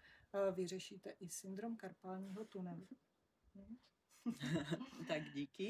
vyřešíte 0.52 1.10
i 1.10 1.30
syndrom 1.30 1.78
karpálního 1.78 2.46
tunelu. 2.46 2.88
Tak 5.08 5.22
díky. 5.34 5.70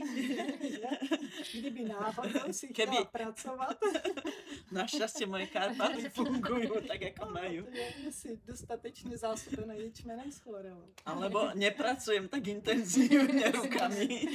Kdyby 1.54 1.84
náhodou 1.84 2.54
si 2.54 2.68
Keby... 2.68 2.92
chtěla 2.92 3.06
pracovat. 3.06 3.78
Našťastie 4.72 5.28
moje 5.28 5.48
karpáty 5.48 6.10
fungují 6.10 6.70
tak, 6.88 7.02
jako 7.02 7.30
mají. 7.30 7.63
Si 8.10 8.39
dostatečně 8.46 9.18
zásobená 9.18 9.74
ječmenem 9.74 10.32
s 10.32 10.39
chlorelou. 10.39 10.94
Alebo 11.06 11.50
nepracujem 11.54 12.28
tak 12.28 12.48
intenzívne 12.48 13.52
rukami. 13.52 14.28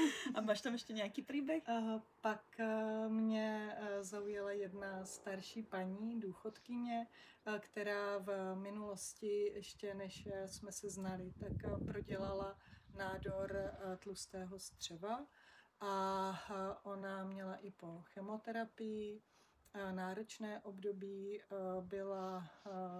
A 0.34 0.40
máš 0.40 0.60
tam 0.60 0.72
ještě 0.72 0.92
nějaký 0.92 1.22
příběh? 1.22 1.62
Uh, 1.68 2.00
pak 2.20 2.44
uh, 2.60 3.12
mě 3.12 3.76
uh, 3.80 3.86
zaujala 4.00 4.52
jedna 4.52 5.04
starší 5.04 5.62
paní, 5.62 6.20
důchodkyně, 6.20 7.06
uh, 7.46 7.58
která 7.58 8.18
v 8.18 8.54
minulosti, 8.54 9.52
ještě 9.54 9.94
než 9.94 10.28
jsme 10.46 10.72
se 10.72 10.90
znali, 10.90 11.32
tak 11.40 11.72
uh, 11.72 11.86
prodělala 11.86 12.58
nádor 12.96 13.52
uh, 13.52 13.96
tlustého 13.96 14.58
střeva 14.58 15.26
a 15.80 16.28
uh, 16.50 16.92
ona 16.92 17.24
měla 17.24 17.54
i 17.54 17.70
po 17.70 18.02
chemoterapii 18.02 19.22
náročné 19.90 20.60
období, 20.60 21.40
byla, 21.80 22.50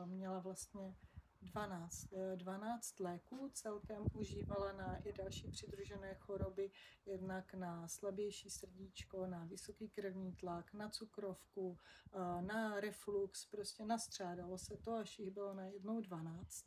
měla 0.05 0.39
vlastně 0.39 0.97
12, 1.43 2.09
12 2.37 3.01
eh, 3.01 3.05
léků 3.05 3.51
celkem 3.55 4.05
užívala 4.15 4.73
na 4.73 4.97
i 4.97 5.13
další 5.13 5.51
přidružené 5.51 6.15
choroby, 6.15 6.71
jednak 7.07 7.55
na 7.55 7.89
slabější 7.89 8.51
srdíčko, 8.51 9.27
na 9.27 9.45
vysoký 9.45 9.89
krevní 9.89 10.33
tlak, 10.33 10.73
na 10.73 10.89
cukrovku, 10.89 11.79
eh, 12.13 12.43
na 12.43 12.81
reflux, 12.81 13.47
prostě 13.47 13.85
nastřádalo 13.85 14.59
se 14.59 14.77
to, 14.77 14.93
až 14.93 15.19
jich 15.19 15.31
bylo 15.31 15.55
na 15.55 15.65
jednou 15.65 16.01
12. 16.01 16.65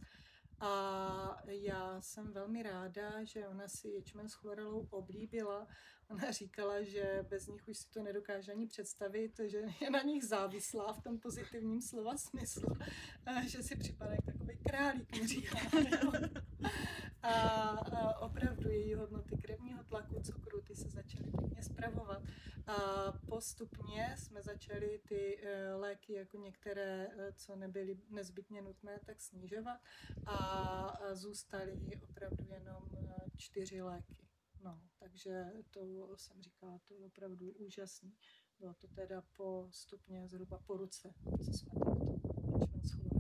A 0.60 1.38
já 1.46 2.02
jsem 2.02 2.34
velmi 2.34 2.64
ráda, 2.64 3.24
že 3.24 3.48
ona 3.48 3.68
si 3.68 3.90
ječmen 3.90 4.30
s 4.30 4.34
chlorelou 4.34 4.88
oblíbila. 4.90 5.68
Ona 6.10 6.32
říkala, 6.32 6.84
že 6.84 7.26
bez 7.30 7.48
nich 7.48 7.68
už 7.68 7.78
si 7.78 7.90
to 7.90 8.04
nedokáže 8.04 8.52
ani 8.52 8.68
představit, 8.68 9.40
že 9.46 9.62
je 9.82 9.90
na 9.90 10.02
nich 10.02 10.24
závislá 10.24 10.94
v 10.94 11.02
tom 11.02 11.20
pozitivním 11.20 11.82
slova 11.82 12.18
smyslu, 12.18 12.68
že 13.48 13.64
si 13.64 13.76
připadá 13.76 14.12
jak 14.12 14.26
takový 14.26 14.33
králík, 14.64 15.22
mi 15.22 15.28
říká. 15.28 15.58
A, 17.24 17.32
a 17.70 18.20
opravdu 18.20 18.70
její 18.70 18.94
hodnoty 18.94 19.38
krevního 19.38 19.84
tlaku, 19.84 20.20
cukru, 20.24 20.62
ty 20.62 20.76
se 20.76 20.90
začaly 20.90 21.32
pěkně 21.40 21.64
zpravovat. 21.64 22.24
A 22.68 22.78
postupně 23.30 24.16
jsme 24.18 24.42
začali 24.42 25.02
ty 25.08 25.40
e, 25.44 25.74
léky, 25.74 26.14
jako 26.14 26.38
některé, 26.38 27.08
e, 27.18 27.34
co 27.34 27.56
nebyly 27.56 27.98
nezbytně 28.10 28.62
nutné, 28.62 29.00
tak 29.06 29.22
snižovat 29.22 29.82
a 30.26 30.94
zůstaly 31.14 31.80
opravdu 32.10 32.46
jenom 32.50 32.84
e, 32.98 33.16
čtyři 33.38 33.82
léky. 33.82 34.28
No, 34.64 34.82
takže 35.00 35.46
to 35.72 36.18
jsem 36.18 36.42
říkala, 36.42 36.80
to 36.88 36.94
je 36.94 37.06
opravdu 37.06 37.52
úžasný. 37.52 38.14
Bylo 38.60 38.74
to 38.74 38.88
teda 38.88 39.24
postupně 39.38 40.28
zhruba 40.28 40.60
po 40.66 40.78
ruce, 40.78 41.14
co 41.46 41.54
jsme 41.54 41.72
takto 41.80 42.68
Tak 42.72 43.13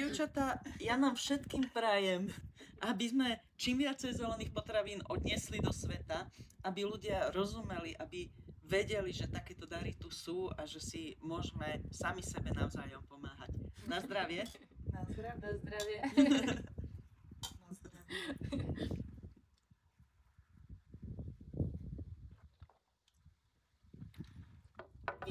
dievčatá, 0.00 0.64
ja 0.80 0.96
nám 0.96 1.12
všetkým 1.12 1.68
prajem, 1.76 2.32
aby 2.80 3.04
sme 3.04 3.28
čím 3.60 3.84
viacej 3.84 4.16
zelených 4.16 4.48
potravín 4.56 5.04
odnesli 5.12 5.60
do 5.60 5.68
sveta, 5.68 6.24
aby 6.64 6.88
ľudia 6.88 7.28
rozumeli, 7.36 7.92
aby 8.00 8.32
vedeli, 8.64 9.12
že 9.12 9.28
takéto 9.28 9.68
dary 9.68 9.92
tu 10.00 10.08
sú 10.08 10.48
a 10.56 10.64
že 10.64 10.80
si 10.80 11.02
môžeme 11.20 11.84
sami 11.92 12.24
sebe 12.24 12.48
navzájom 12.56 13.04
pomáhať. 13.04 13.52
Na 13.84 14.00
zdravie. 14.00 14.48
Na 14.88 15.04
zdravie. 15.04 15.36
Na 15.36 15.50
zdravie. 15.60 15.98
Na 17.60 17.68
zdravie. 17.76 19.09